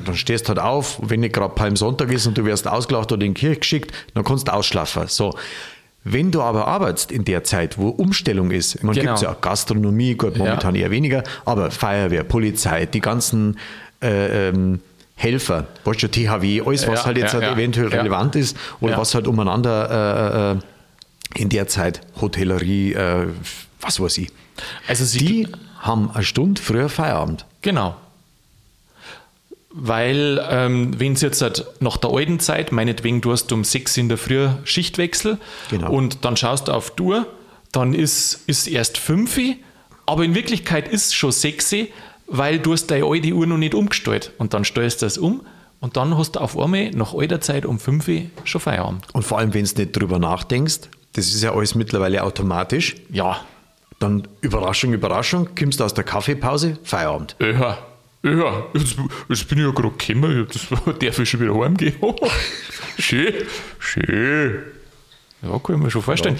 dann 0.07 0.17
stehst 0.17 0.49
halt 0.49 0.59
auf, 0.59 0.99
wenn 1.03 1.21
nicht 1.21 1.35
gerade 1.35 1.55
Palmsonntag 1.55 2.11
ist 2.11 2.27
und 2.27 2.39
du 2.39 2.47
wirst 2.47 2.67
ausgelacht 2.67 3.13
oder 3.13 3.27
in 3.27 3.35
die 3.35 3.41
Kirche 3.41 3.61
geschickt, 3.61 3.93
dann 4.15 4.25
kannst 4.25 4.49
du 4.49 4.55
ausschlafen. 4.55 5.05
So. 5.09 5.35
Wenn 6.05 6.31
du 6.33 6.43
aber 6.43 6.67
arbeitest 6.67 7.13
in 7.13 7.25
der 7.25 7.45
Zeit, 7.45 7.79
wo 7.79 7.89
Umstellung 7.89 8.51
ist, 8.51 8.83
man 8.83 8.95
Genau. 8.95 9.13
gibt 9.13 9.23
ja 9.23 9.31
auch 9.33 9.41
Gastronomie, 9.41 10.15
gut, 10.17 10.37
momentan 10.37 10.75
eher 10.75 10.91
weniger, 10.91 11.23
aber 11.45 11.71
Feuerwehr, 11.71 12.25
Polizei, 12.25 12.87
die 12.87 13.01
ganzen 13.01 13.59
äh, 14.03 14.49
ähm, 14.49 14.81
Helfer, 15.15 15.69
weißt 15.85 16.03
du, 16.03 16.09
THW, 16.11 16.63
alles, 16.67 16.89
was 16.89 17.01
Ja, 17.01 17.05
halt 17.07 17.19
jetzt 17.19 17.35
ja, 17.35 17.41
halt 17.41 17.45
ja. 17.51 17.53
eventuell 17.53 17.93
Ja. 17.93 17.99
relevant 18.01 18.35
ist 18.35 18.57
oder 18.81 18.93
Ja. 18.95 18.99
was 18.99 19.15
halt 19.15 19.29
umeinander 19.29 20.55
äh, 20.55 21.39
äh, 21.39 21.41
in 21.41 21.49
der 21.51 21.69
Zeit 21.69 22.01
Hotellerie, 22.21 22.95
äh, 22.95 23.29
was 23.81 24.01
weiß 24.01 24.19
ich. 24.19 24.31
Also 24.89 25.05
sie 25.05 25.19
Die 25.19 25.49
haben 25.81 26.11
eine 26.13 26.25
Stunde 26.25 26.61
früher 26.61 26.89
Feierabend. 26.89 27.47
Genau. 27.63 27.95
Weil, 29.75 30.45
ähm, 30.51 30.99
wenn 31.01 31.15
es 31.15 31.23
jetzt 31.23 31.41
halt 31.41 31.65
nach 31.81 31.97
der 31.97 32.11
alten 32.11 32.39
Zeit, 32.41 32.73
meinetwegen, 32.73 33.21
du 33.23 33.33
hast 33.33 33.51
um 33.53 33.65
6 33.65 33.97
in 33.97 34.09
der 34.09 34.19
Früh 34.19 34.49
Schichtwechsel 34.65 35.39
Genau. 35.71 35.91
und 35.91 36.25
dann 36.25 36.37
schaust 36.37 36.69
du 36.69 36.73
auf 36.73 36.95
die 36.95 37.03
Uhr, 37.03 37.27
dann 37.73 37.95
ist, 37.95 38.43
ist 38.47 38.67
erst 38.67 38.99
5 38.99 39.39
Uhr, 39.39 39.55
aber 40.05 40.25
in 40.25 40.35
Wirklichkeit 40.35 40.89
ist 40.89 41.07
es 41.07 41.15
schon 41.15 41.33
6 41.33 41.73
Uhr, 41.73 41.87
weil 42.27 42.59
du 42.59 42.73
hast 42.73 42.87
deine 42.91 43.07
alte 43.07 43.33
Uhr 43.33 43.47
noch 43.47 43.57
nicht 43.57 43.75
umgestellt. 43.75 44.33
Und 44.39 44.53
dann 44.53 44.65
stellst 44.65 45.01
du 45.01 45.07
das 45.07 45.17
um 45.17 45.41
und 45.81 45.97
dann 45.97 46.19
hast 46.19 46.33
du 46.33 46.41
auf 46.41 46.59
einmal 46.59 46.91
nach 46.91 47.15
alter 47.15 47.41
Zeit 47.41 47.65
um 47.65 47.79
5 47.79 48.09
Uhr 48.09 48.21
schon 48.45 48.61
Feierabend. 48.61 49.07
Und 49.15 49.23
vor 49.25 49.39
allem, 49.39 49.55
wenn 49.55 49.65
du 49.65 49.81
nicht 49.81 49.97
drüber 49.97 50.19
nachdenkst, 50.19 50.81
das 51.15 51.27
ist 51.29 51.43
ja 51.43 51.55
alles 51.55 51.75
mittlerweile 51.75 52.23
automatisch, 52.25 52.97
Ja, 53.11 53.41
dann 54.01 54.27
Überraschung, 54.41 54.93
Überraschung, 54.93 55.49
kommst 55.59 55.79
du 55.81 55.85
aus 55.85 55.95
der 55.95 56.05
Kaffeepause, 56.05 56.79
Feierabend. 56.83 57.37
Ja, 57.41 57.79
ja, 58.23 58.67
jetzt, 58.75 58.97
jetzt 59.29 59.49
bin 59.49 59.59
ich 59.59 59.65
ja 59.65 59.71
gerade 59.71 59.91
gekommen, 59.91 60.47
das 60.53 60.99
darf 60.99 61.19
ich 61.19 61.29
schon 61.29 61.41
wieder 61.41 61.55
heimgehen. 61.59 61.95
schön, 62.99 63.35
schön. 63.79 64.63
Ja, 65.43 65.59
kann 65.59 65.77
ich 65.77 65.83
mir 65.83 65.91
schon 65.91 66.03
vorstellen. 66.03 66.39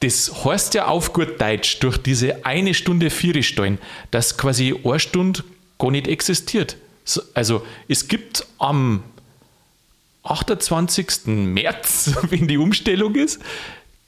Das 0.00 0.44
heißt 0.44 0.72
ja 0.74 0.86
auf 0.86 1.12
gut 1.12 1.38
Deutsch, 1.40 1.78
durch 1.80 1.98
diese 1.98 2.46
eine 2.46 2.72
Stunde 2.72 3.10
Vieristellen, 3.10 3.78
dass 4.10 4.38
quasi 4.38 4.74
eine 4.82 4.98
Stunde 4.98 5.44
gar 5.78 5.90
nicht 5.90 6.08
existiert. 6.08 6.76
So, 7.04 7.20
Also 7.34 7.66
es 7.86 8.08
gibt 8.08 8.46
am 8.58 9.02
28. 10.22 11.26
März, 11.26 12.12
wenn 12.30 12.48
die 12.48 12.56
Umstellung 12.56 13.14
ist, 13.14 13.40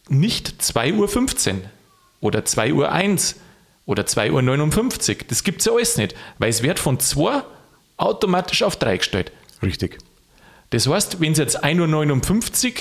nicht 0.09 0.55
2.15 0.62 1.55
Uhr 1.55 1.61
oder 2.20 2.40
2.01 2.40 2.72
Uhr 2.72 3.40
oder 3.87 4.05
2.59 4.05 5.11
Uhr. 5.11 5.16
Das 5.29 5.45
gibt 5.45 5.61
es 5.61 5.66
ja 5.66 5.73
alles 5.73 5.97
nicht, 5.97 6.14
weil 6.38 6.51
es 6.51 6.62
wird 6.62 6.79
von 6.79 6.99
2 6.99 7.42
automatisch 7.97 8.62
auf 8.62 8.77
3 8.77 8.97
gestellt. 8.99 9.33
Richtig. 9.62 9.99
Das 10.71 10.87
heißt, 10.87 11.21
wenn 11.21 11.33
es 11.33 11.38
jetzt 11.38 11.62
1.59 11.64 12.66
Uhr 12.66 12.73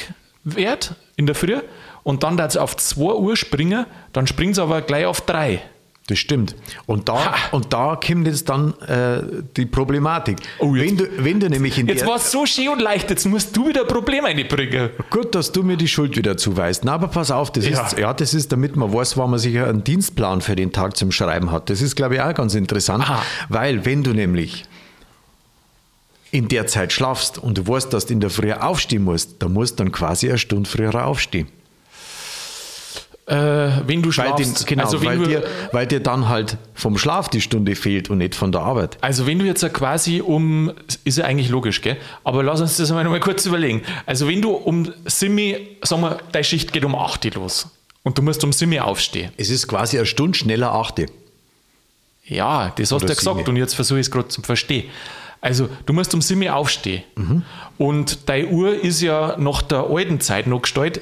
wird 0.43 0.95
in 1.17 1.25
der 1.25 1.35
Früh 1.35 1.59
und 2.03 2.23
dann 2.23 2.39
es 2.39 2.57
auf 2.57 2.77
2 2.77 3.01
Uhr 3.13 3.35
springen, 3.35 3.85
dann 4.13 4.27
springt 4.27 4.53
es 4.53 4.59
aber 4.59 4.81
gleich 4.81 5.05
auf 5.05 5.21
3. 5.21 5.61
Das 6.07 6.17
stimmt. 6.17 6.55
Und 6.87 7.07
da, 7.07 7.25
Ha. 7.31 7.35
und 7.51 7.71
da 7.71 7.95
kommt 7.95 8.27
jetzt 8.27 8.49
dann 8.49 8.73
äh, 8.81 9.21
die 9.55 9.65
Problematik. 9.65 10.37
Oh, 10.59 10.75
jetzt- 10.75 10.87
wenn, 10.87 10.97
du, 10.97 11.23
wenn 11.23 11.39
du 11.39 11.49
nämlich 11.49 11.77
in 11.77 11.87
Jetzt 11.87 12.05
war 12.05 12.15
es 12.17 12.31
so 12.31 12.45
schön 12.45 12.69
und 12.69 12.81
leicht, 12.81 13.09
jetzt 13.11 13.25
musst 13.27 13.55
du 13.55 13.67
wieder 13.69 13.81
ein 13.81 13.87
Problem 13.87 14.25
einbringen. 14.25 14.89
Gut, 15.09 15.33
dass 15.35 15.51
du 15.51 15.63
mir 15.63 15.77
die 15.77 15.87
Schuld 15.87 16.17
wieder 16.17 16.35
zuweist. 16.35 16.83
Na, 16.83 16.93
aber 16.95 17.07
pass 17.07 17.31
auf, 17.31 17.51
das 17.51 17.67
Ja. 17.69 17.85
ist, 17.85 17.97
ja, 17.97 18.13
das 18.13 18.33
ist, 18.33 18.51
damit 18.51 18.75
man 18.75 18.91
weiß, 18.91 19.15
wann 19.15 19.29
man 19.29 19.39
sich 19.39 19.57
einen 19.57 19.83
Dienstplan 19.83 20.41
für 20.41 20.55
den 20.55 20.71
Tag 20.73 20.97
zum 20.97 21.11
Schreiben 21.11 21.51
hat. 21.51 21.69
Das 21.69 21.81
ist, 21.81 21.95
glaube 21.95 22.15
ich, 22.15 22.21
auch 22.21 22.33
ganz 22.33 22.55
interessant, 22.55 23.03
Aha. 23.03 23.21
weil 23.47 23.85
wenn 23.85 24.03
du 24.03 24.11
nämlich 24.11 24.65
in 26.31 26.47
der 26.47 26.65
Zeit 26.67 26.91
schlafst 26.93 27.37
und 27.37 27.57
du 27.57 27.67
weißt, 27.67 27.93
dass 27.93 28.05
du 28.07 28.13
in 28.13 28.21
der 28.21 28.29
Früh 28.29 28.51
aufstehen 28.53 29.03
musst, 29.03 29.41
dann 29.41 29.53
musst 29.53 29.79
du 29.79 29.83
dann 29.83 29.91
quasi 29.91 30.29
eine 30.29 30.37
Stunde 30.37 30.69
früher 30.69 31.05
aufstehen. 31.05 31.47
Äh, 33.27 33.35
wenn 33.87 34.01
du 34.01 34.07
Weil, 34.07 34.13
schlafst. 34.13 34.61
den, 34.61 34.65
genau, 34.65 34.83
also, 34.83 35.01
wenn 35.01 35.07
weil, 35.07 35.17
du, 35.19 35.25
dir, 35.27 35.43
weil 35.71 35.87
dir 35.87 35.99
dann 35.99 36.27
halt 36.27 36.57
vom 36.73 36.97
Schlaf 36.97 37.29
die 37.29 37.39
Stunde 37.39 37.75
fehlt 37.75 38.09
und 38.09 38.17
nicht 38.17 38.35
von 38.35 38.51
der 38.51 38.61
Arbeit. 38.61 38.97
Also 39.01 39.27
wenn 39.27 39.39
du 39.39 39.45
jetzt 39.45 39.61
quasi 39.73 40.21
um, 40.21 40.71
ist 41.03 41.19
ja 41.19 41.25
eigentlich 41.25 41.49
logisch, 41.49 41.81
gell? 41.81 41.97
Aber 42.23 42.43
lass 42.43 42.61
uns 42.61 42.77
das 42.77 42.89
einmal 42.89 43.03
noch 43.03 43.11
mal 43.11 43.19
kurz 43.19 43.45
überlegen. 43.45 43.83
Also 44.05 44.27
wenn 44.27 44.41
du 44.41 44.51
um 44.51 44.91
Simi, 45.05 45.77
sagen 45.83 46.01
wir, 46.01 46.17
deine 46.31 46.43
Schicht 46.43 46.73
geht 46.73 46.83
um 46.83 46.95
8 46.95 47.25
Uhr 47.25 47.31
los 47.35 47.69
und 48.03 48.17
du 48.17 48.23
musst 48.23 48.43
um 48.43 48.51
Simi 48.51 48.79
aufstehen. 48.79 49.31
Es 49.37 49.49
ist 49.49 49.67
quasi 49.67 49.97
eine 49.97 50.07
Stunde 50.07 50.37
schneller 50.37 50.73
achte. 50.73 51.05
Ja, 52.25 52.73
das 52.75 52.91
hast 52.91 53.03
du 53.03 53.07
ja 53.07 53.13
gesagt 53.13 53.47
und 53.47 53.55
jetzt 53.55 53.75
versuche 53.75 53.99
ich 53.99 54.07
es 54.07 54.11
gerade 54.11 54.29
zu 54.29 54.41
verstehen. 54.41 54.85
Also 55.41 55.69
du 55.85 55.93
musst 55.93 56.13
um 56.13 56.21
Simi 56.21 56.49
aufstehen 56.49 57.03
und 57.77 58.29
deine 58.29 58.47
Uhr 58.47 58.73
ist 58.73 59.01
ja 59.01 59.35
nach 59.37 59.61
der 59.61 59.89
alten 59.89 60.19
Zeit 60.19 60.47
noch 60.47 60.61
gestellt. 60.61 61.01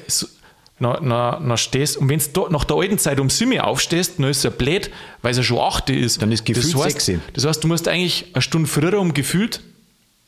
Na, 0.82 0.98
na, 1.02 1.38
na 1.44 1.56
stehst, 1.58 1.98
und 1.98 2.08
wenn 2.08 2.20
du 2.32 2.46
nach 2.48 2.64
der 2.64 2.76
alten 2.78 2.96
Zeit 2.96 3.20
um 3.20 3.28
Simi 3.28 3.60
aufstehst, 3.60 4.14
dann 4.18 4.30
ist 4.30 4.42
ja 4.44 4.50
blöd, 4.50 4.90
weil 5.20 5.32
es 5.32 5.36
ja 5.36 5.42
schon 5.42 5.58
8 5.58 5.90
Uhr 5.90 5.96
ist. 5.96 6.22
Dann 6.22 6.32
ist 6.32 6.46
gefühlt 6.46 6.72
das 6.74 6.82
heißt, 6.84 7.00
6 7.02 7.08
Uhr. 7.10 7.14
Das 7.34 7.44
heißt, 7.44 7.62
du 7.62 7.68
musst 7.68 7.86
eigentlich 7.86 8.30
eine 8.32 8.40
Stunde 8.40 8.66
früher 8.66 8.98
um 8.98 9.12
gefühlt, 9.12 9.60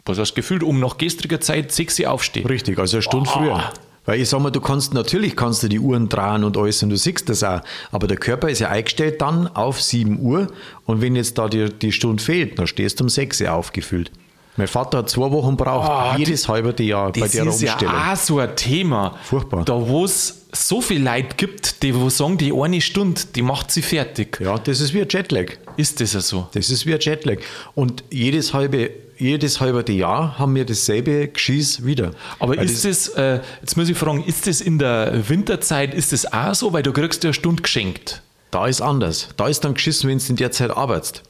was 0.04 0.18
heißt 0.18 0.34
gefühlt, 0.34 0.62
um 0.62 0.78
nach 0.78 0.98
gestriger 0.98 1.40
Zeit 1.40 1.72
6 1.72 2.00
Uhr 2.00 2.10
aufstehen. 2.10 2.46
Richtig, 2.46 2.78
also 2.78 2.98
eine 2.98 3.02
Stunde 3.02 3.30
Ah. 3.30 3.32
früher. 3.32 3.72
Weil 4.04 4.20
ich 4.20 4.28
sag 4.28 4.40
mal, 4.40 4.50
du 4.50 4.60
kannst 4.60 4.92
natürlich 4.94 5.36
kannst 5.36 5.62
du 5.62 5.68
die 5.68 5.78
Uhren 5.78 6.08
drehen 6.08 6.42
und 6.44 6.56
alles 6.58 6.82
und 6.82 6.90
du 6.90 6.96
siehst 6.96 7.28
das 7.30 7.42
auch. 7.44 7.60
Aber 7.92 8.06
der 8.08 8.16
Körper 8.18 8.50
ist 8.50 8.58
ja 8.58 8.68
eingestellt 8.68 9.22
dann 9.22 9.46
auf 9.46 9.80
7 9.80 10.18
Uhr 10.20 10.48
und 10.86 11.00
wenn 11.00 11.14
jetzt 11.16 11.38
da 11.38 11.48
die, 11.48 11.70
die 11.72 11.92
Stunde 11.92 12.22
fehlt, 12.22 12.58
dann 12.58 12.66
stehst 12.66 12.98
du 13.00 13.04
um 13.04 13.08
6 13.08 13.40
Uhr 13.40 13.52
aufgefüllt. 13.52 14.10
Mein 14.56 14.66
Vater 14.68 14.98
hat 14.98 15.08
zwei 15.08 15.30
Wochen 15.30 15.56
braucht, 15.56 15.88
Ah, 15.88 16.14
jedes 16.18 16.46
halbe 16.46 16.74
Jahr 16.82 17.10
bei 17.12 17.20
Das 17.20 17.30
der 17.30 17.44
ist 17.46 17.62
Umstellung. 17.62 17.94
ja 17.94 18.12
auch 18.12 18.16
so 18.16 18.38
ein 18.38 18.54
Thema. 18.54 19.16
Furchtbar. 19.22 19.64
Da 19.64 19.88
wo 19.88 20.04
es 20.04 20.41
so 20.54 20.82
viel 20.82 21.02
Leute 21.02 21.36
gibt, 21.36 21.82
die 21.82 21.94
wo 21.94 22.10
sagen, 22.10 22.36
die 22.36 22.52
eine 22.52 22.80
Stunde, 22.80 23.22
die 23.34 23.42
macht 23.42 23.70
sie 23.70 23.82
fertig. 23.82 24.38
Ja, 24.40 24.58
das 24.58 24.80
ist 24.80 24.92
wie 24.92 25.00
ein 25.00 25.08
Jetlag. 25.08 25.52
Ist 25.76 26.00
das 26.00 26.12
ja 26.12 26.20
so? 26.20 26.48
Das 26.52 26.68
ist 26.68 26.84
wie 26.84 26.92
ein 26.92 27.00
Jetlag. 27.00 27.38
Und 27.74 28.04
jedes 28.10 28.52
halbe, 28.52 28.90
jedes 29.16 29.60
halbe 29.60 29.90
Jahr 29.90 30.38
haben 30.38 30.54
wir 30.54 30.66
dasselbe 30.66 31.28
Geschieß 31.28 31.84
wieder. 31.84 32.12
Aber 32.38 32.56
Weil 32.56 32.66
ist 32.66 32.84
das, 32.84 33.08
äh, 33.08 33.40
jetzt 33.62 33.76
muss 33.76 33.88
ich 33.88 33.96
fragen, 33.96 34.22
ist 34.24 34.46
das 34.46 34.60
in 34.60 34.78
der 34.78 35.28
Winterzeit, 35.28 35.94
ist 35.94 36.12
das 36.12 36.30
auch 36.30 36.54
so? 36.54 36.72
Weil 36.72 36.82
du 36.82 36.92
kriegst 36.92 37.24
ja 37.24 37.28
eine 37.28 37.34
Stunde 37.34 37.62
geschenkt. 37.62 38.20
Da 38.50 38.66
ist 38.66 38.82
anders. 38.82 39.28
Da 39.38 39.48
ist 39.48 39.60
dann 39.64 39.72
geschissen, 39.74 40.10
wenn 40.10 40.18
du 40.18 40.24
in 40.28 40.36
der 40.36 40.52
Zeit 40.52 40.70
arbeitest. 40.70 41.22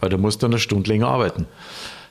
Weil 0.00 0.10
du 0.10 0.18
musst 0.18 0.42
dann 0.42 0.50
eine 0.50 0.58
Stunde 0.58 0.90
länger 0.90 1.06
arbeiten. 1.06 1.46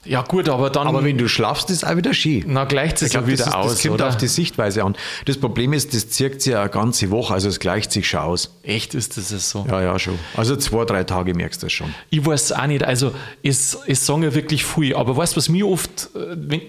Ja 0.05 0.21
gut, 0.21 0.47
aber 0.47 0.69
dann 0.69 0.87
Aber 0.87 1.03
wenn 1.03 1.17
du 1.17 1.27
schlafst, 1.27 1.69
ist 1.69 1.85
auch 1.85 1.95
wieder 1.97 2.13
schön. 2.13 2.45
na, 2.47 2.63
gleicht 2.63 3.01
es 3.01 3.11
ja 3.11 3.27
wieder 3.27 3.37
das, 3.37 3.47
ist, 3.47 3.53
aus, 3.53 3.71
das 3.73 3.81
kommt 3.81 3.93
oder? 3.95 4.07
auf 4.07 4.17
die 4.17 4.27
Sichtweise 4.27 4.83
an. 4.83 4.95
Das 5.25 5.37
Problem 5.37 5.73
ist, 5.73 5.93
das 5.93 6.09
zirkt 6.09 6.41
sich 6.41 6.53
ja 6.53 6.61
eine 6.61 6.69
ganze 6.69 7.11
Woche, 7.11 7.33
also 7.33 7.49
es 7.49 7.59
gleicht 7.59 7.91
sich 7.91 8.07
schon 8.07 8.21
aus. 8.21 8.55
Echt 8.63 8.95
ist 8.95 9.17
das 9.17 9.49
so? 9.49 9.65
Ja, 9.69 9.81
ja, 9.81 9.99
schon. 9.99 10.17
Also 10.37 10.55
zwei, 10.55 10.85
drei 10.85 11.03
Tage 11.03 11.33
merkst 11.33 11.61
du 11.61 11.65
das 11.65 11.73
schon. 11.73 11.93
Ich 12.09 12.25
weiß 12.25 12.53
auch 12.53 12.67
nicht, 12.67 12.83
also 12.83 13.11
es, 13.43 13.77
es 13.87 14.05
sagen 14.05 14.23
ja 14.23 14.33
wirklich 14.33 14.63
viel, 14.65 14.95
aber 14.95 15.17
weißt 15.17 15.33
du, 15.33 15.37
was 15.37 15.49
mich 15.49 15.63
oft, 15.63 16.09
äh, 16.15 16.35
wenn, 16.35 16.61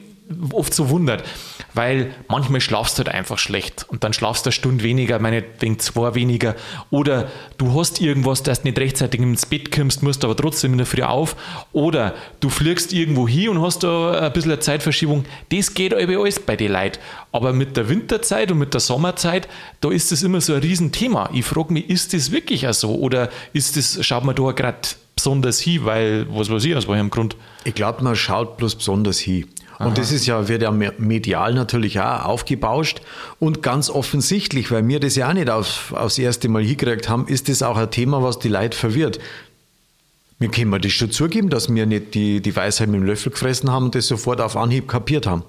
oft 0.53 0.75
so 0.75 0.91
wundert? 0.91 1.25
Weil 1.75 2.15
manchmal 2.29 2.61
schlafst 2.61 2.99
du 2.99 3.05
halt 3.05 3.15
einfach 3.15 3.39
schlecht 3.39 3.87
und 3.89 4.05
dann 4.05 4.13
schlafst 4.13 4.45
du 4.45 4.49
eine 4.49 4.53
Stunde 4.53 4.85
weniger, 4.85 5.19
meinetwegen 5.19 5.79
zwei 5.79 6.15
weniger 6.15 6.57
oder 6.91 7.29
du 7.59 7.79
hast 7.79 8.01
irgendwas, 8.01 8.43
dass 8.43 8.63
du 8.63 8.69
nicht 8.69 8.79
rechtzeitig 8.79 9.21
ins 9.21 9.47
Bett 9.47 9.71
kommst, 9.71 10.03
musst 10.03 10.25
aber 10.25 10.37
trotzdem 10.37 10.73
in 10.73 10.79
der 10.79 10.87
Früh 10.87 11.03
auf 11.03 11.37
oder 11.73 12.15
du 12.41 12.49
fliegst 12.49 12.93
irgendwo 12.93 13.29
hin 13.29 13.51
und 13.51 13.63
hast 13.63 13.83
da 13.83 14.13
ein 14.21 14.33
bisschen 14.33 14.53
eine 14.53 14.61
Zeitverschiebung. 14.61 15.25
Das 15.51 15.75
geht 15.75 15.95
aber 15.95 16.19
alles 16.19 16.41
bei 16.41 16.57
den 16.57 16.73
Leuten. 16.73 16.99
Aber 17.33 17.53
mit 17.53 17.77
der 17.77 17.89
Winterzeit 17.89 18.51
und 18.51 18.59
mit 18.59 18.75
der 18.75 18.81
Sommerzeit, 18.81 19.49
da 19.81 19.91
ist 19.91 20.11
das 20.11 20.23
immer 20.23 20.41
so 20.41 20.55
ein 20.55 20.61
Riesenthema. 20.61 21.31
Ich 21.33 21.45
frage 21.45 21.73
mich, 21.73 21.89
ist 21.89 22.13
das 22.13 22.33
wirklich 22.33 22.67
auch 22.67 22.75
so 22.75 22.95
oder 22.97 23.31
ist 23.53 23.77
das, 23.77 24.05
schaut 24.05 24.25
man 24.25 24.35
da 24.35 24.51
gerade 24.51 24.79
besonders 25.15 25.61
hin, 25.61 25.85
weil, 25.85 26.27
was 26.31 26.51
weiß 26.51 26.65
ich, 26.65 26.75
aus 26.75 26.89
welchem 26.89 27.11
Grund? 27.11 27.37
Ich 27.65 27.75
glaube, 27.75 28.03
man 28.03 28.17
schaut 28.17 28.57
bloß 28.57 28.75
besonders 28.77 29.19
hin. 29.19 29.47
Und 29.87 29.97
das 29.99 30.13
ist 30.13 30.27
ja, 30.27 30.47
wird 30.47 30.63
ja 30.63 30.71
me- 30.71 30.93
medial 30.99 31.55
natürlich 31.55 32.01
auch 32.01 32.25
aufgebauscht. 32.27 33.01
Und 33.39 33.63
ganz 33.63 33.89
offensichtlich, 33.89 34.71
weil 34.71 34.87
wir 34.87 35.01
das 35.01 35.17
ja 35.17 35.29
auch 35.31 35.33
nicht 35.33 35.49
auf, 35.49 35.93
aufs 35.97 36.19
erste 36.19 36.49
Mal 36.49 36.63
hingekriegt 36.63 37.09
haben, 37.09 37.27
ist 37.27 37.49
das 37.49 37.63
auch 37.63 37.77
ein 37.79 37.91
Thema, 37.91 38.23
was 38.23 38.39
die 38.39 38.49
Leute 38.49 38.77
verwirrt. 38.77 39.19
Wir 40.39 40.51
können 40.51 40.79
das 40.81 40.93
schon 40.93 41.11
zugeben, 41.11 41.49
dass 41.51 41.73
wir 41.75 41.87
nicht 41.87 42.15
die, 42.15 42.41
die 42.41 42.55
Weisheit 42.55 42.89
mit 42.89 43.01
dem 43.01 43.07
Löffel 43.07 43.33
gefressen 43.33 43.71
haben 43.71 43.87
und 43.87 43.95
das 43.95 44.07
sofort 44.07 44.41
auf 44.41 44.57
Anhieb 44.57 44.87
kapiert 44.87 45.27
haben. 45.27 45.45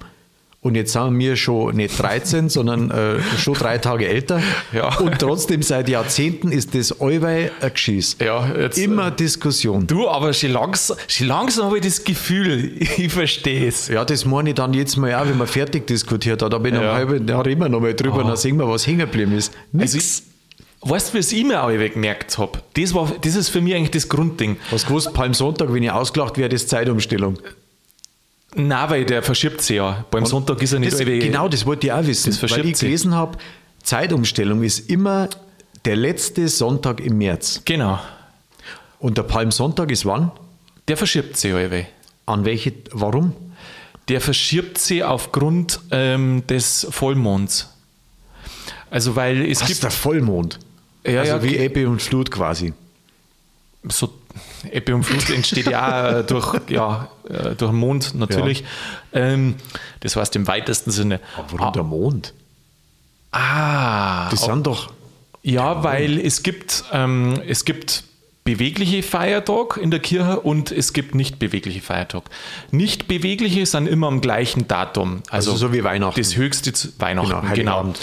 Und 0.63 0.75
jetzt 0.75 0.93
sind 0.93 1.17
wir 1.17 1.35
schon 1.37 1.75
nicht 1.75 1.99
13, 1.99 2.47
sondern 2.49 2.91
äh, 2.91 3.19
schon 3.39 3.55
drei 3.55 3.79
Tage 3.79 4.07
älter. 4.07 4.41
Ja. 4.73 4.95
Und 4.99 5.17
trotzdem 5.19 5.63
seit 5.63 5.89
Jahrzehnten 5.89 6.51
ist 6.51 6.75
das 6.75 7.01
allweil 7.01 7.51
ein 7.61 7.73
Geschiss. 7.73 8.15
Ja, 8.21 8.47
jetzt, 8.55 8.77
Immer 8.77 9.09
Diskussion. 9.11 9.87
Du, 9.87 10.07
aber 10.07 10.31
schon 10.33 10.51
langsam, 10.51 10.97
schon 11.07 11.27
langsam 11.27 11.65
habe 11.65 11.77
ich 11.79 11.83
das 11.83 12.03
Gefühl, 12.03 12.73
ich 12.79 13.11
verstehe 13.11 13.67
es. 13.67 13.87
Ja, 13.87 14.05
das 14.05 14.23
meine 14.25 14.49
ich 14.51 14.55
dann 14.55 14.73
jetzt 14.75 14.95
mal 14.97 15.13
auch, 15.15 15.25
wenn 15.27 15.37
man 15.37 15.47
fertig 15.47 15.87
diskutiert 15.87 16.41
hat. 16.43 16.53
Aber 16.53 16.67
in 16.69 16.75
einem 16.75 16.83
Ja. 16.85 16.93
halben 16.93 17.27
Jahr 17.27 17.45
immer 17.47 17.67
noch 17.67 17.79
mal 17.81 17.93
drüber, 17.95 18.19
Ah. 18.23 18.27
dann 18.27 18.37
sehen 18.37 18.57
wir, 18.57 18.69
was 18.69 18.85
hängen 18.85 18.99
geblieben 18.99 19.35
ist. 19.35 19.51
Nix. 19.71 19.95
Also 19.95 19.97
ich, 19.97 20.89
weißt 20.89 21.09
du, 21.09 21.13
wie 21.15 21.19
es 21.19 21.31
ich 21.33 21.43
mir 21.43 21.63
auch 21.63 21.69
gemerkt 21.69 22.37
habe? 22.37 22.59
Das, 22.75 22.93
war, 22.93 23.11
das 23.19 23.35
ist 23.35 23.49
für 23.49 23.61
mich 23.61 23.73
eigentlich 23.73 23.91
das 23.91 24.07
Grundding. 24.07 24.57
was 24.69 24.85
gewusst, 24.85 25.11
Palmsonntag, 25.13 25.73
wenn 25.73 25.81
ich 25.83 25.91
ausgelacht 25.91 26.37
werde, 26.37 26.55
ist 26.55 26.69
Zeitumstellung. 26.69 27.39
Nein, 28.55 28.89
weil 28.89 29.05
der 29.05 29.23
verschiebt 29.23 29.61
sich 29.61 29.77
ja. 29.77 30.05
Beim 30.11 30.25
Sonntag 30.25 30.61
ist 30.61 30.73
er 30.73 30.79
nicht 30.79 30.93
Das, 30.93 30.99
genau, 30.99 31.47
das 31.47 31.65
wollte 31.65 31.87
ich 31.87 31.93
auch 31.93 32.05
wissen. 32.05 32.29
Das 32.29 32.37
verschiebt 32.37 32.65
weil 32.65 32.71
ich 32.71 32.79
gelesen 32.79 33.15
habe, 33.15 33.37
Zeitumstellung 33.83 34.63
ist 34.63 34.89
immer 34.89 35.29
der 35.85 35.95
letzte 35.95 36.47
Sonntag 36.47 36.99
im 36.99 37.17
März. 37.17 37.61
Genau. 37.65 37.99
Und 38.99 39.17
der 39.17 39.23
Palmsonntag 39.23 39.89
ist 39.91 40.05
wann? 40.05 40.31
Der 40.87 40.97
verschiebt 40.97 41.37
sich 41.37 41.53
alle. 41.53 41.87
An 42.25 42.45
welche, 42.45 42.73
warum? 42.91 43.33
Der 44.09 44.21
verschiebt 44.21 44.77
sie 44.77 45.03
aufgrund 45.03 45.79
ähm, 45.91 46.43
des 46.47 46.85
Vollmonds. 46.89 47.69
Also, 48.89 49.15
weil 49.15 49.49
es 49.49 49.59
Das 49.59 49.67
gibt 49.69 49.83
der 49.83 49.91
Vollmond. 49.91 50.59
Ja, 51.05 51.21
also 51.21 51.33
ja, 51.33 51.43
wie 51.43 51.55
Ebbe 51.55 51.87
und 51.87 52.01
Flut 52.01 52.29
quasi. 52.29 52.73
so 53.87 54.13
Ebbe 54.71 54.95
und 54.95 55.03
Flut 55.03 55.29
entsteht 55.29 55.67
ja 55.67 56.21
durch, 56.23 56.59
ja, 56.69 57.09
äh, 57.27 57.55
durch 57.55 57.71
den 57.71 57.75
Mond 57.79 58.15
natürlich. 58.15 58.63
Ähm, 59.13 59.55
das 60.01 60.15
heißt 60.15 60.35
im 60.35 60.47
weitesten 60.47 60.91
Sinne. 60.91 61.19
Warum 61.49 61.73
der 61.73 61.83
Mond? 61.83 62.33
Ah, 63.31 64.29
Das 64.29 64.43
sind 64.45 64.67
doch. 64.67 64.91
ja, 65.41 65.83
weil 65.83 66.19
es 66.19 66.43
gibt, 66.43 66.83
ähm, 66.91 67.41
es 67.47 67.65
gibt 67.65 68.03
bewegliche 68.43 69.03
Feiertag 69.03 69.77
in 69.77 69.91
der 69.91 69.99
Kirche 69.99 70.39
und 70.41 70.71
es 70.71 70.93
gibt 70.93 71.15
nicht 71.15 71.39
bewegliche 71.39 71.81
Feiertag. 71.81 72.23
Nicht 72.71 73.07
bewegliche 73.07 73.65
sind 73.65 73.87
immer 73.87 74.07
am 74.07 74.19
gleichen 74.19 74.67
Datum. 74.67 75.21
Also, 75.29 75.51
Also 75.51 75.67
so 75.67 75.73
wie 75.73 75.83
Weihnachten. 75.83 76.19
Das 76.19 76.35
höchste 76.35 76.73
Weihnachten, 76.99 77.53
Genau, 77.53 77.83
genau. 77.83 77.93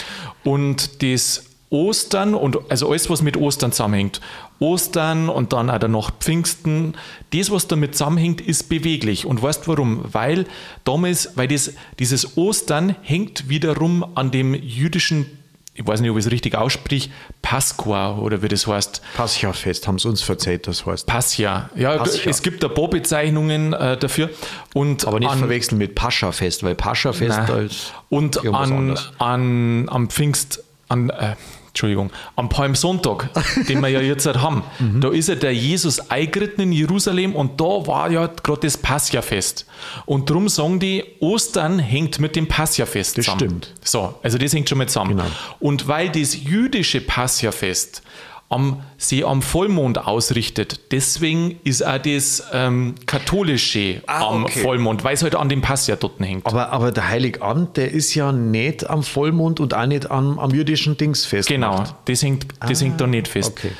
Und 0.43 1.03
das 1.03 1.43
Ostern 1.69 2.33
und 2.33 2.57
also 2.69 2.89
alles, 2.89 3.09
was 3.09 3.21
mit 3.21 3.37
Ostern 3.37 3.71
zusammenhängt. 3.71 4.21
Ostern 4.59 5.29
und 5.29 5.53
dann 5.53 5.69
auch 5.69 5.77
dann 5.77 5.91
noch 5.91 6.11
Pfingsten, 6.19 6.95
das, 7.33 7.51
was 7.51 7.67
damit 7.67 7.95
zusammenhängt, 7.95 8.41
ist 8.41 8.69
beweglich. 8.69 9.25
Und 9.25 9.41
weißt 9.41 9.67
warum? 9.67 10.03
Weil 10.11 10.45
damals, 10.83 11.31
weil 11.35 11.47
das, 11.47 11.73
dieses 11.99 12.37
Ostern 12.37 12.95
hängt 13.01 13.49
wiederum 13.49 14.05
an 14.15 14.31
dem 14.31 14.53
jüdischen, 14.55 15.27
ich 15.75 15.87
weiß 15.87 16.01
nicht, 16.01 16.09
ob 16.09 16.17
ich 16.17 16.25
es 16.25 16.31
richtig 16.31 16.55
aussprich, 16.55 17.09
Pasqua 17.41 18.17
oder 18.17 18.41
wie 18.41 18.49
das 18.49 18.67
heißt. 18.67 19.01
Pascha-Fest, 19.15 19.87
haben 19.87 19.99
sie 19.99 20.09
uns 20.09 20.23
verzeiht, 20.23 20.67
das 20.67 20.85
heißt. 20.85 21.05
Pascha. 21.05 21.69
Ja, 21.75 21.97
Pascha. 21.97 22.29
es 22.29 22.41
gibt 22.41 22.65
ein 22.65 22.73
paar 22.73 22.89
Bezeichnungen 22.89 23.73
äh, 23.73 23.95
dafür. 23.95 24.31
Und 24.73 25.07
Aber 25.07 25.19
nicht 25.19 25.29
an, 25.29 25.37
verwechseln 25.37 25.77
mit 25.77 25.95
Pascha-Fest, 25.95 26.63
weil 26.63 26.75
Pascha-Fest, 26.75 27.39
da 27.47 27.59
ist 27.59 27.93
Und 28.09 28.45
an, 28.45 28.97
an, 29.19 29.87
am 29.87 30.09
Pfingst, 30.09 30.63
an, 30.89 31.11
äh, 31.11 31.35
Entschuldigung, 31.79 32.11
am 32.35 32.49
Palmsonntag, 32.49 33.29
den 33.69 33.79
wir 33.79 33.87
ja 33.87 34.01
jetzt 34.01 34.25
halt 34.25 34.41
haben, 34.41 34.63
Mhm. 34.79 34.99
da 34.99 35.09
ist 35.11 35.29
ja 35.29 35.35
der 35.35 35.53
Jesus 35.55 36.11
eingeritten 36.11 36.61
in 36.63 36.71
Jerusalem 36.73 37.33
und 37.35 37.59
da 37.61 37.63
war 37.87 38.11
ja 38.11 38.27
gerade 38.27 38.59
das 38.61 38.75
Pascha-Fest. 38.77 39.65
Und 40.05 40.29
darum 40.29 40.49
sagen 40.49 40.79
die, 40.81 41.05
Ostern 41.21 41.79
hängt 41.79 42.19
mit 42.19 42.35
dem 42.35 42.47
Pascha-Fest 42.49 43.17
Das 43.17 43.25
zusammen. 43.25 43.39
stimmt. 43.39 43.73
So, 43.81 44.13
also 44.21 44.37
das 44.37 44.51
hängt 44.53 44.67
schon 44.67 44.77
mit 44.77 44.89
zusammen. 44.89 45.11
Genau. 45.15 45.29
Und 45.61 45.87
weil 45.87 46.09
das 46.09 46.35
jüdische 46.35 46.99
Pascha-Fest 46.99 48.01
am, 48.49 48.81
sie 48.97 49.23
am 49.23 49.41
Vollmond 49.43 49.99
ausrichtet, 49.99 50.79
deswegen 50.91 51.59
ist 51.63 51.85
auch 51.85 51.99
das 51.99 52.43
ähm, 52.51 52.95
katholische 53.05 54.01
Ah, 54.07 54.27
am 54.29 54.45
okay. 54.45 54.61
Vollmond, 54.61 55.03
weil 55.03 55.13
es 55.13 55.21
halt 55.21 55.35
an 55.35 55.49
dem 55.49 55.61
Pascha 55.61 55.95
dort 55.95 56.19
hängt. 56.19 56.45
Aber, 56.47 56.71
aber 56.71 56.91
der 56.91 57.07
Heiligabend, 57.07 57.77
der 57.77 57.91
ist 57.91 58.15
ja 58.15 58.31
nicht 58.31 58.89
am 58.89 59.03
Vollmond 59.03 59.59
und 59.59 59.75
auch 59.75 59.85
nicht 59.85 60.09
am, 60.09 60.39
am 60.39 60.51
jüdischen 60.51 60.97
Dings 60.97 61.25
fest. 61.25 61.47
Genau, 61.47 61.83
das 62.05 62.23
hängt, 62.23 62.47
das 62.67 62.81
hängt 62.81 62.99
da 62.99 63.05
nicht 63.05 63.27
fest. 63.27 63.51
okay. 63.51 63.71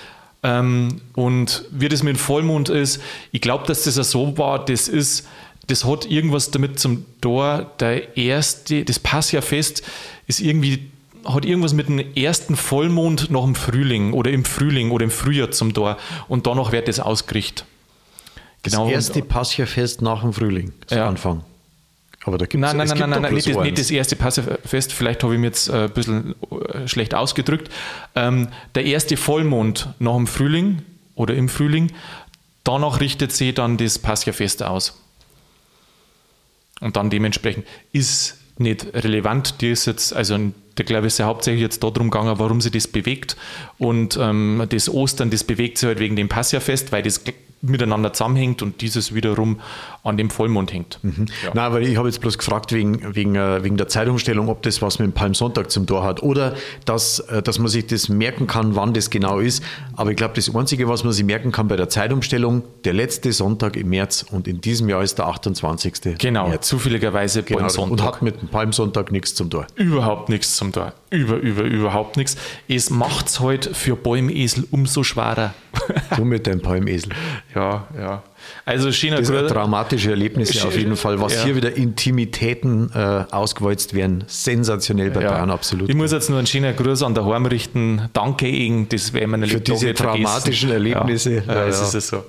Ähm, 0.44 1.02
und 1.16 1.66
wie 1.72 1.90
das 1.90 2.04
mit 2.04 2.18
Vollmond 2.18 2.70
ist, 2.70 3.02
ich 3.32 3.42
glaube, 3.42 3.66
dass 3.68 3.84
das 3.84 3.98
ja 3.98 4.04
so 4.04 4.38
war, 4.38 4.64
das 4.64 4.88
ist, 4.88 5.28
das 5.68 5.84
hat 5.84 6.06
irgendwas 6.10 6.52
damit 6.52 6.80
zum 6.80 7.06
Tor, 7.22 7.72
der 7.80 8.16
erste, 8.18 8.86
das 8.86 9.00
Passia-Fest 9.00 9.84
ist 10.28 10.40
irgendwie, 10.40 10.89
hat 11.26 11.46
irgendwas 11.46 11.74
mit 11.74 11.88
dem 11.90 12.00
ersten 12.16 12.56
Vollmond 12.56 13.30
nach 13.32 13.44
dem 13.44 13.56
Frühling 13.56 14.14
oder 14.14 14.32
im 14.32 14.46
Frühling 14.46 14.92
oder 14.92 15.04
im 15.04 15.12
Frühjahr 15.12 15.52
zum 15.52 15.74
Tor 15.74 15.98
und 16.28 16.48
danach 16.48 16.72
wird 16.72 16.88
das 16.88 17.00
ausgerichtet. 17.00 17.66
Das 18.64 18.74
Genau. 18.74 18.90
erste 18.90 19.22
Pascha-Fest 19.22 20.02
nach 20.02 20.22
dem 20.22 20.34
Frühling, 20.34 20.74
das 20.88 20.98
Ja. 20.98 21.08
Anfang. 21.08 21.44
Aber 22.26 22.38
da 22.38 22.46
gibt 22.46 22.60
Nein, 22.62 22.76
nein, 22.76 22.86
es 22.86 22.90
nein, 22.92 22.98
gibt 22.98 23.10
nein, 23.10 23.22
nein, 23.22 23.32
bloß 23.32 23.46
nicht, 23.46 23.58
das, 23.58 23.64
nicht 23.64 23.78
das 23.80 23.92
erste 23.92 24.16
Passefest, 24.18 24.92
vielleicht 24.94 25.24
habe 25.24 25.34
ich 25.36 25.40
mir 25.40 25.48
jetzt 25.48 25.70
äh, 25.70 25.86
ein 25.86 25.92
bisschen 25.92 26.36
äh, 26.74 26.88
schlecht 26.88 27.16
ausgedrückt. 27.16 27.70
Ähm, 28.16 28.50
der 28.76 28.86
erste 28.86 29.16
Vollmond 29.16 29.90
nach 30.00 30.16
dem 30.16 30.28
Frühling 30.28 30.82
oder 31.16 31.34
im 31.34 31.48
Frühling, 31.48 31.92
danach 32.66 33.00
richtet 33.00 33.32
sich 33.32 33.54
dann 33.54 33.78
das 33.78 34.00
Passafest 34.00 34.64
aus. 34.64 35.02
Und 36.82 36.96
dann 36.98 37.10
dementsprechend 37.10 37.66
ist 37.94 38.38
nicht 38.58 38.86
relevant, 38.94 39.62
die 39.62 39.72
ist 39.72 39.86
jetzt, 39.86 40.14
also 40.14 40.38
der 40.80 40.86
glaube 40.86 41.08
ich 41.08 41.14
ist 41.14 41.20
ja 41.20 41.26
hauptsächlich 41.26 41.62
jetzt 41.62 41.84
darum 41.84 42.10
gegangen, 42.10 42.40
warum 42.40 42.62
sie 42.62 42.72
das 42.72 42.88
bewegt. 42.88 43.38
Und 43.78 44.18
ähm, 44.20 44.66
das 44.70 44.90
Ostern, 44.90 45.30
das 45.30 45.44
bewegt 45.44 45.78
sich 45.78 45.88
halt 45.88 46.00
wegen 46.00 46.16
dem 46.16 46.30
Passafest, 46.30 46.92
weil 46.92 47.04
das 47.04 47.22
miteinander 47.62 48.14
zusammenhängt 48.14 48.62
und 48.62 48.82
dieses 48.82 49.14
wiederum 49.14 49.60
an 50.04 50.18
dem 50.18 50.30
Vollmond 50.30 50.72
hängt. 50.72 51.00
Ja. 51.04 51.52
Nein, 51.54 51.74
weil 51.74 51.84
ich 51.84 51.98
habe 51.98 52.08
jetzt 52.08 52.22
bloß 52.22 52.38
gefragt 52.38 52.72
wegen, 52.72 53.16
wegen, 53.16 53.36
äh, 53.36 53.64
wegen 53.64 53.76
der 53.76 53.88
Zeitumstellung, 53.90 54.48
ob 54.48 54.62
das 54.62 54.82
was 54.82 55.00
mit 55.00 55.08
dem 55.08 55.14
Palmsonntag 55.14 55.70
zum 55.70 55.86
Tor 55.86 56.04
hat 56.04 56.24
oder 56.24 56.56
dass, 56.86 57.20
äh, 57.20 57.42
dass 57.42 57.60
man 57.60 57.68
sich 57.68 57.86
das 57.88 58.08
merken 58.08 58.48
kann, 58.48 58.76
wann 58.76 58.94
das 58.94 59.10
genau 59.10 59.40
ist. 59.40 59.64
Aber 59.96 60.12
ich 60.12 60.18
glaube, 60.18 60.36
das 60.36 60.54
Einzige, 60.56 60.88
was 60.88 61.04
man 61.04 61.12
sich 61.12 61.26
merken 61.26 61.52
kann 61.52 61.68
bei 61.68 61.76
der 61.76 61.90
Zeitumstellung, 61.90 62.64
der 62.86 62.94
letzte 62.94 63.34
Sonntag 63.34 63.76
im 63.76 63.90
März 63.90 64.26
und 64.32 64.48
in 64.48 64.62
diesem 64.62 64.88
Jahr 64.88 65.04
ist 65.04 65.18
der 65.18 65.28
28. 65.28 66.18
Genau, 66.18 66.48
März. 66.48 66.68
zufälligerweise 66.68 67.44
Genau, 67.44 67.68
beim 67.68 67.92
und 67.92 68.02
hat 68.02 68.22
mit 68.22 68.42
dem 68.42 68.48
Palmsonntag 68.48 69.12
nichts 69.12 69.36
zum 69.36 69.50
Tor. 69.50 69.68
Überhaupt 69.76 70.30
nichts 70.30 70.56
zum 70.56 70.69
Tor. 70.72 70.94
Über, 71.10 71.38
über, 71.38 71.64
überhaupt 71.64 72.18
nichts. 72.18 72.36
Es 72.68 72.90
macht 72.90 73.28
es 73.28 73.40
heute 73.40 73.70
halt 73.70 73.78
für 73.78 73.96
Bäumesel 73.96 74.66
umso 74.72 75.04
schwerer. 75.04 75.54
Du 76.16 76.26
mit 76.26 76.46
deinem 76.48 76.62
Palmesel. 76.62 77.12
ja, 77.56 77.88
ja. 77.98 78.24
Also 78.66 78.92
schöner 78.92 79.18
Das 79.18 79.28
sind 79.28 79.48
dramatische 79.50 80.12
Erlebnisse 80.12 80.66
auf 80.68 80.78
jeden 80.78 80.96
Fall. 80.96 81.20
Was 81.22 81.36
Ja. 81.36 81.44
hier 81.46 81.56
wieder 81.56 81.76
Intimitäten 81.76 82.92
äh, 82.94 83.26
ausgewalzt 83.32 83.94
werden, 83.94 84.24
sensationell 84.28 85.12
bei 85.12 85.22
Bayern 85.22 85.52
absolut. 85.52 85.90
Ich 85.90 85.96
muss 85.96 86.12
jetzt 86.12 86.30
nur 86.30 86.38
einen 86.40 86.48
schönen 86.48 86.76
Gruß 86.76 87.04
an 87.04 87.14
der 87.16 87.26
Heim 87.26 87.46
richten. 87.46 88.10
Danke 88.14 88.48
Ihnen, 88.48 88.88
das 88.90 89.14
werden 89.14 89.32
wir 89.32 89.38
natürlich 89.38 89.64
Für 89.68 89.74
diese 89.74 89.94
dramatischen 89.94 90.72
Erlebnisse. 90.72 91.36
Ja, 91.36 91.42
ja, 91.48 91.54
Ja, 91.54 91.60
ja. 91.62 91.66
ist 91.68 91.94
es 91.94 92.08
so. 92.08 92.24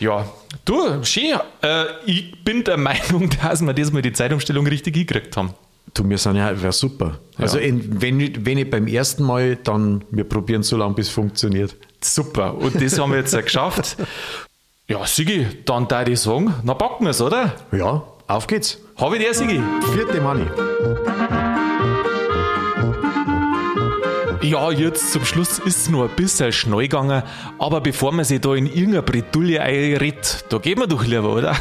Ja, 0.00 0.26
du, 0.64 1.04
schön. 1.04 1.38
Äh, 1.62 1.84
ich 2.06 2.42
bin 2.44 2.64
der 2.64 2.76
Meinung, 2.76 3.30
dass 3.42 3.62
wir 3.62 3.72
diesmal 3.72 4.02
die 4.02 4.12
Zeitumstellung 4.12 4.66
richtig 4.66 4.94
gekriegt 4.94 5.36
haben. 5.36 5.54
Du, 5.94 6.08
wir 6.08 6.18
sind 6.18 6.36
ja, 6.36 6.62
wäre 6.62 6.72
super. 6.72 7.18
Also 7.36 7.58
in, 7.58 8.00
wenn, 8.00 8.46
wenn 8.46 8.54
nicht 8.54 8.70
beim 8.70 8.86
ersten 8.86 9.24
Mal, 9.24 9.56
dann 9.56 10.04
wir 10.10 10.24
probieren 10.24 10.62
so 10.62 10.76
lange, 10.76 10.94
bis 10.94 11.08
es 11.08 11.12
funktioniert. 11.12 11.76
Super. 12.00 12.54
Und 12.54 12.80
das 12.80 12.98
haben 12.98 13.10
wir 13.10 13.18
jetzt 13.18 13.34
ja 13.34 13.42
geschafft. 13.42 13.96
Ja, 14.88 15.06
Sigi, 15.06 15.46
dann 15.64 15.88
da 15.88 16.06
ich 16.06 16.20
sagen, 16.20 16.54
na 16.64 16.74
packen 16.74 17.04
wir 17.04 17.10
es, 17.10 17.20
oder? 17.20 17.54
Ja, 17.72 18.02
auf 18.26 18.46
geht's. 18.46 18.78
Habe 18.96 19.16
ich 19.16 19.24
dir, 19.24 19.34
Sigi? 19.34 19.60
Vierte 19.92 20.20
Money. 20.20 20.46
Ja, 24.42 24.72
jetzt 24.72 25.12
zum 25.12 25.24
Schluss 25.24 25.60
ist 25.60 25.78
es 25.78 25.88
nur 25.88 26.08
ein 26.08 26.16
bisschen 26.16 26.52
schnell 26.52 26.80
gegangen, 26.80 27.22
aber 27.58 27.80
bevor 27.80 28.10
man 28.10 28.24
sich 28.24 28.40
da 28.40 28.54
in 28.54 28.66
irgendeine 28.66 29.02
Bredouille 29.02 29.62
einredet, 29.62 30.44
da 30.48 30.58
gehen 30.58 30.78
wir 30.78 30.88
doch 30.88 31.04
lieber, 31.04 31.32
oder? 31.32 31.56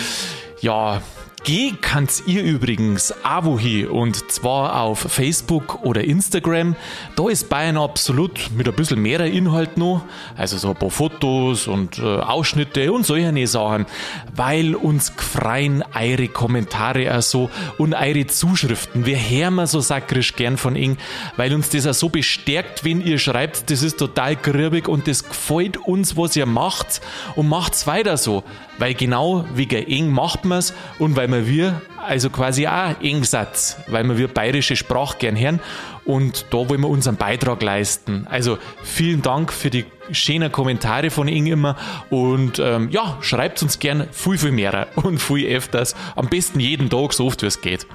ja, 0.60 1.02
geh 1.44 1.72
kannst 1.80 2.26
ihr 2.26 2.42
übrigens 2.42 3.12
auch 3.24 3.44
wohin 3.44 3.88
und 3.88 4.30
zwar 4.30 4.80
auf 4.80 5.00
Facebook 5.00 5.84
oder 5.84 6.04
Instagram. 6.04 6.76
Da 7.16 7.28
ist 7.28 7.48
Bayern 7.48 7.76
absolut 7.76 8.50
mit 8.56 8.68
ein 8.68 8.74
bisschen 8.74 9.02
mehr 9.02 9.20
Inhalt 9.20 9.76
noch, 9.76 10.04
also 10.36 10.58
so 10.58 10.70
ein 10.70 10.76
paar 10.76 10.90
Fotos 10.90 11.66
und 11.66 11.98
äh, 11.98 12.02
Ausschnitte 12.02 12.92
und 12.92 13.04
solche 13.04 13.46
Sachen, 13.46 13.86
weil 14.34 14.74
uns 14.74 15.16
gefreien 15.16 15.84
eure 15.94 16.28
Kommentare 16.28 17.16
auch 17.16 17.22
so 17.22 17.50
und 17.78 17.94
eure 17.94 18.26
Zuschriften. 18.26 19.06
Wir 19.06 19.18
hören 19.18 19.54
wir 19.54 19.66
so 19.66 19.80
sakrisch 19.80 20.36
gern 20.36 20.56
von 20.56 20.76
Ihnen, 20.76 20.98
weil 21.36 21.54
uns 21.54 21.68
das 21.70 21.86
auch 21.86 21.94
so 21.94 22.08
bestärkt, 22.08 22.84
wenn 22.84 23.04
ihr 23.04 23.18
schreibt, 23.18 23.70
das 23.70 23.82
ist 23.82 23.98
total 23.98 24.36
grübig 24.36 24.88
und 24.88 25.08
das 25.08 25.24
gefällt 25.24 25.76
uns, 25.76 26.16
was 26.16 26.36
ihr 26.36 26.46
macht 26.46 27.00
und 27.36 27.48
macht's 27.48 27.86
weiter 27.86 28.16
so. 28.16 28.44
Weil 28.78 28.94
genau 28.94 29.44
wegen 29.54 29.86
eng 29.86 30.10
macht 30.10 30.44
man's 30.44 30.74
und 30.98 31.16
weil 31.16 31.30
wir 31.30 31.46
wir 31.46 31.82
also 32.02 32.30
quasi 32.30 32.66
auch 32.66 33.00
Engsatz, 33.00 33.76
weil 33.86 34.04
wir 34.04 34.18
wir 34.18 34.28
bayerische 34.28 34.76
Sprache 34.76 35.18
gern 35.18 35.38
hören 35.38 35.60
und 36.04 36.46
da 36.50 36.56
wollen 36.68 36.80
wir 36.80 36.88
unseren 36.88 37.16
Beitrag 37.16 37.62
leisten. 37.62 38.26
Also 38.28 38.58
vielen 38.82 39.22
Dank 39.22 39.52
für 39.52 39.70
die 39.70 39.84
schönen 40.10 40.50
Kommentare 40.50 41.10
von 41.10 41.28
Ihnen 41.28 41.46
immer 41.46 41.76
und 42.10 42.58
ähm, 42.58 42.88
ja, 42.90 43.18
schreibt 43.20 43.62
uns 43.62 43.78
gern 43.78 44.08
viel, 44.10 44.38
viel 44.38 44.52
mehr 44.52 44.88
und 44.96 45.18
viel 45.18 45.46
öfters. 45.54 45.94
Am 46.16 46.28
besten 46.28 46.60
jeden 46.60 46.90
Tag, 46.90 47.12
so 47.12 47.26
oft 47.26 47.42
wie 47.42 47.46
es 47.46 47.60
geht. 47.60 47.86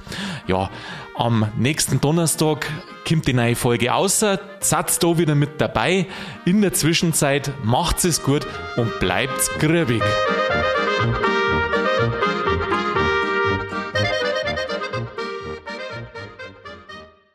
Ja, 0.48 0.70
am 1.16 1.48
nächsten 1.58 2.00
Donnerstag 2.00 2.68
kommt 3.08 3.28
die 3.28 3.34
neue 3.34 3.56
Folge 3.56 3.94
außer. 3.94 4.40
Seid 4.60 5.04
da 5.04 5.18
wieder 5.18 5.36
mit 5.36 5.60
dabei. 5.60 6.06
In 6.46 6.62
der 6.62 6.74
Zwischenzeit 6.74 7.52
macht's 7.64 8.04
es 8.04 8.24
gut 8.24 8.46
und 8.78 9.00
bleibt's 9.00 9.50
grübig. 9.60 10.04
Thank 10.98 11.28
you. 11.28 11.37